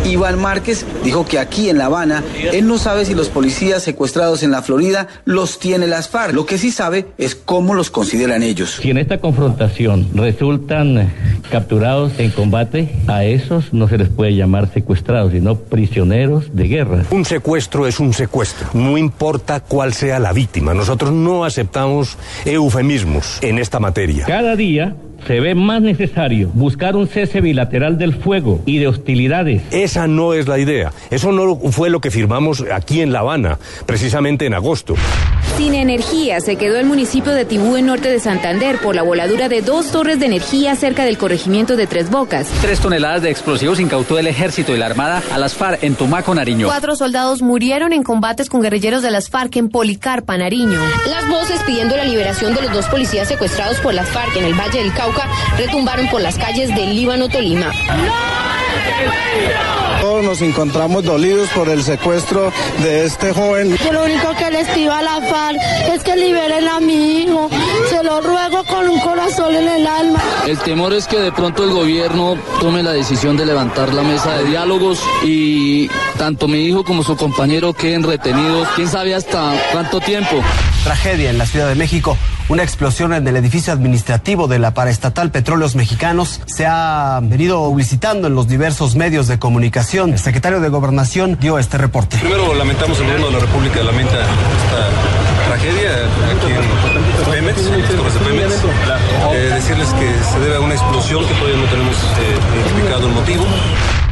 Iván 0.05 0.41
Márquez 0.41 0.87
dijo 1.05 1.27
que 1.27 1.39
aquí 1.39 1.69
en 1.69 1.79
La 1.79 1.87
Habana, 1.87 2.25
él 2.53 2.67
no 2.67 2.79
sabe 2.79 3.05
si 3.05 3.15
los 3.15 3.29
policías 3.29 3.83
secuestrados 3.83 4.43
en 4.43 4.51
la 4.51 4.63
Florida 4.63 5.09
los 5.25 5.59
tiene 5.59 5.87
las 5.87 6.09
FARC. 6.09 6.33
Lo 6.33 6.47
que 6.47 6.59
sí 6.59 6.71
sabe 6.71 7.07
es 7.19 7.35
cómo 7.35 7.75
los 7.75 7.91
consideran 7.91 8.43
ellos. 8.43 8.79
Si 8.81 8.91
en 8.91 8.99
esta 8.99 9.19
confrontación 9.19 10.09
resultan 10.15 11.13
capturados 11.51 12.13
en 12.19 12.31
combate, 12.31 12.95
a 13.09 13.25
esos 13.25 13.73
no 13.73 13.89
se 13.89 13.99
les 13.99 14.09
puede 14.09 14.35
llamar 14.35 14.73
secuestrados, 14.73 15.33
sino 15.33 15.57
prisioneros 15.57 16.55
de 16.55 16.69
guerra. 16.69 17.05
Un 17.11 17.25
secuestro 17.25 17.87
es 17.87 18.01
un 18.01 18.15
secuestro, 18.15 18.69
no 18.73 18.97
importa 18.97 19.61
cuál 19.61 19.93
sea 19.93 20.19
la 20.19 20.33
víctima. 20.33 20.73
Nosotros 20.75 21.13
no 21.13 21.45
aceptamos 21.45 22.17
eufemismos 22.45 23.39
en 23.43 23.59
esta 23.59 23.81
materia. 23.81 24.25
Cada 24.27 24.57
día 24.57 24.97
se 25.27 25.41
ve 25.41 25.55
más 25.55 25.83
necesario 25.83 26.51
buscar 26.55 26.97
un 26.97 27.07
cese 27.07 27.41
bilateral 27.41 27.99
del 27.99 28.15
fuego 28.15 28.61
y 28.67 28.79
de 28.79 28.89
hostilidades. 28.89 29.63
Esa 29.71 30.07
no 30.07 30.35
es 30.35 30.49
la 30.49 30.59
idea. 30.59 30.93
Eso 31.11 31.33
no 31.33 31.57
fue 31.71 31.91
lo 31.91 32.01
que 32.01 32.11
firmamos 32.11 32.65
aquí 32.73 33.01
en 33.01 33.13
La 33.13 33.21
Habana, 33.21 33.59
precisamente 33.87 34.47
en 34.47 34.55
agosto. 34.55 34.95
Sin 35.57 35.75
energía 35.75 36.41
se 36.41 36.57
quedó 36.57 36.79
el 36.79 36.87
municipio 36.87 37.33
de 37.33 37.45
Tibú 37.45 37.77
en 37.77 37.87
norte 37.87 38.11
de 38.11 38.19
Santander 38.19 38.79
por 38.79 38.95
la 38.95 39.03
voladura 39.03 39.49
de 39.49 39.61
dos 39.61 39.91
torres 39.91 40.19
de 40.19 40.27
energía 40.27 40.75
cerca 40.75 41.05
del 41.05 41.19
corregimiento 41.19 41.77
de 41.77 41.87
Tres 41.87 42.11
Bocas. 42.11 42.49
Tres 42.63 42.81
toneladas 42.81 43.23
de 43.23 43.31
explosivos 43.31 43.79
incautó 43.79 44.19
el 44.19 44.27
ejército 44.27 44.75
y 44.75 44.79
la 44.79 44.87
armada 44.87 45.23
a 45.31 45.39
las 45.39 45.55
FARC 45.55 45.83
en 45.83 45.97
Tumaco, 45.97 46.35
Nariño. 46.35 46.67
Cuatro 46.67 46.97
soldados 46.97 47.43
murieron 47.43 47.93
en 47.93 48.03
combates 48.03 48.49
con 48.49 48.63
guerrilleros 48.63 49.03
de 49.03 49.11
las 49.11 49.29
FARC 49.29 49.57
en 49.57 49.69
Policarpa, 49.69 50.39
Nariño. 50.39 50.81
Las 51.11 51.29
voces 51.29 51.61
pidiendo 51.67 51.97
la 51.97 52.05
liberación 52.05 52.55
de 52.55 52.63
los 52.63 52.73
dos 52.73 52.87
policías 52.87 53.29
secuestrados 53.29 53.79
por 53.81 53.93
las 53.93 54.09
FARC 54.09 54.37
en 54.37 54.45
el 54.45 54.55
Valle 54.55 54.79
del 54.79 54.93
Cauca 54.95 55.10
retumbaron 55.57 56.09
por 56.09 56.21
las 56.21 56.39
calles 56.39 56.75
del 56.75 56.95
Líbano, 56.95 57.29
Tolima. 57.29 57.73
Todos 60.01 60.25
nos 60.25 60.41
encontramos 60.41 61.05
dolidos 61.05 61.49
por 61.51 61.69
el 61.69 61.83
secuestro 61.83 62.53
de 62.83 63.05
este 63.05 63.33
joven. 63.35 63.77
Yo 63.77 63.93
lo 63.93 64.05
único 64.05 64.35
que 64.35 64.51
les 64.51 64.67
pido 64.69 64.93
a 64.93 65.03
la 65.03 65.21
FARC 65.21 65.59
es 65.93 66.03
que 66.03 66.17
liberen 66.17 66.69
a 66.69 66.81
mi 66.81 67.19
hijo. 67.19 67.51
Se 67.91 68.03
lo 68.03 68.21
ruego 68.23 68.65
con 68.65 68.89
un 68.89 68.99
corazón 69.01 69.55
en 69.55 69.69
el 69.69 69.87
alma. 69.87 70.19
El 70.47 70.59
temor 70.59 70.95
es 70.95 71.07
que 71.07 71.19
de 71.19 71.33
pronto 71.33 71.65
el 71.65 71.71
gobierno 71.71 72.37
tome 72.61 72.83
la 72.83 72.93
decisión 72.93 73.37
de 73.37 73.45
levantar 73.45 73.93
la 73.93 74.03
mesa 74.03 74.39
de 74.39 74.45
diálogos 74.45 75.01
y 75.23 75.89
tanto 76.17 76.49
mi 76.49 76.65
hijo 76.65 76.83
como 76.83 77.03
su 77.03 77.17
compañero 77.17 77.75
queden 77.75 78.03
retenidos. 78.03 78.69
¿Quién 78.77 78.89
sabe 78.89 79.15
hasta 79.15 79.53
cuánto 79.73 80.01
tiempo? 80.01 80.37
Tragedia 80.83 81.29
en 81.29 81.37
la 81.37 81.45
Ciudad 81.45 81.69
de 81.69 81.75
México. 81.75 82.17
Una 82.49 82.63
explosión 82.65 83.13
en 83.13 83.29
el 83.29 83.37
edificio 83.37 83.73
administrativo 83.73 84.49
de 84.49 84.59
la 84.59 84.75
paraestatal 84.75 85.31
Petróleos 85.31 85.77
Mexicanos 85.77 86.41
se 86.47 86.67
ha 86.67 87.21
venido 87.23 87.63
publicitando 87.65 88.27
en 88.27 88.35
los 88.35 88.49
diversos 88.49 88.97
medios 88.97 89.29
de 89.29 89.39
comunicación. 89.39 89.90
El 89.93 90.19
secretario 90.21 90.61
de 90.61 90.69
Gobernación 90.69 91.37
dio 91.41 91.59
este 91.59 91.77
reporte. 91.77 92.17
Primero 92.19 92.55
lamentamos 92.55 92.97
el 93.01 93.07
gobierno 93.07 93.27
de 93.27 93.33
la 93.33 93.39
República, 93.41 93.83
lamenta 93.83 94.21
esta 94.21 95.49
tragedia 95.49 95.91
aquí 96.31 96.53
en 96.53 97.33
Pemex, 97.33 97.67
en 97.67 97.81
las 97.81 97.91
torres 97.91 98.15
de 98.15 98.21
Pemex. 98.21 98.55
Eh, 99.33 99.51
decirles 99.53 99.89
que 99.95 100.33
se 100.33 100.39
debe 100.39 100.57
a 100.57 100.61
una 100.61 100.75
explosión 100.75 101.27
que 101.27 101.35
todavía 101.35 101.57
no 101.57 101.69
tenemos 101.69 101.97
eh, 101.97 102.39
identificado 102.55 103.09
el 103.09 103.15
motivo. 103.15 103.45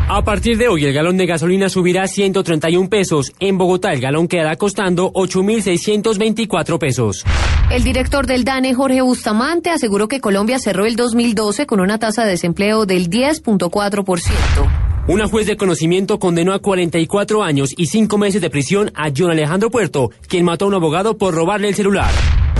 A 0.09 0.25
partir 0.25 0.59
de 0.59 0.67
hoy, 0.67 0.85
el 0.85 0.93
galón 0.93 1.17
de 1.17 1.27
gasolina 1.27 1.69
subirá 1.69 2.03
a 2.03 2.09
131 2.09 2.89
pesos. 2.89 3.33
En 3.39 3.57
Bogotá, 3.57 3.93
el 3.93 4.01
galón 4.01 4.27
quedará 4.27 4.57
costando 4.57 5.13
8.624 5.13 6.79
pesos. 6.81 7.25
El 7.71 7.85
director 7.85 8.27
del 8.27 8.43
DANE, 8.43 8.75
Jorge 8.75 9.01
Bustamante, 9.01 9.71
aseguró 9.71 10.09
que 10.09 10.21
Colombia 10.21 10.59
cerró 10.59 10.87
el 10.87 10.97
2012 10.97 11.67
con 11.67 11.79
una 11.79 12.01
tasa 12.01 12.25
de 12.25 12.31
desempleo 12.31 12.85
del 12.85 13.09
10.4%. 13.09 14.88
Una 15.09 15.27
juez 15.27 15.47
de 15.47 15.57
conocimiento 15.57 16.19
condenó 16.19 16.53
a 16.53 16.59
44 16.59 17.43
años 17.43 17.73
y 17.75 17.87
5 17.87 18.19
meses 18.19 18.43
de 18.43 18.51
prisión 18.51 18.93
a 18.95 19.09
John 19.17 19.31
Alejandro 19.31 19.71
Puerto, 19.71 20.11
quien 20.29 20.45
mató 20.45 20.67
a 20.67 20.69
un 20.69 20.75
abogado 20.75 21.17
por 21.17 21.33
robarle 21.33 21.69
el 21.69 21.75
celular. 21.75 22.11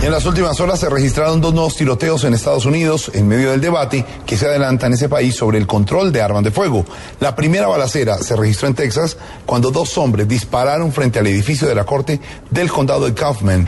En 0.01 0.11
las 0.11 0.25
últimas 0.25 0.59
horas 0.59 0.79
se 0.79 0.89
registraron 0.89 1.41
dos 1.41 1.53
nuevos 1.53 1.75
tiroteos 1.75 2.23
en 2.23 2.33
Estados 2.33 2.65
Unidos 2.65 3.11
en 3.13 3.27
medio 3.27 3.51
del 3.51 3.61
debate 3.61 4.03
que 4.25 4.35
se 4.35 4.47
adelanta 4.47 4.87
en 4.87 4.93
ese 4.93 5.07
país 5.07 5.35
sobre 5.35 5.59
el 5.59 5.67
control 5.67 6.11
de 6.11 6.23
armas 6.23 6.43
de 6.43 6.49
fuego. 6.49 6.85
La 7.19 7.35
primera 7.35 7.67
balacera 7.67 8.17
se 8.17 8.35
registró 8.35 8.67
en 8.67 8.73
Texas 8.73 9.15
cuando 9.45 9.69
dos 9.69 9.95
hombres 9.99 10.27
dispararon 10.27 10.91
frente 10.91 11.19
al 11.19 11.27
edificio 11.27 11.67
de 11.67 11.75
la 11.75 11.83
corte 11.83 12.19
del 12.49 12.71
condado 12.71 13.05
de 13.05 13.13
Kaufman. 13.13 13.67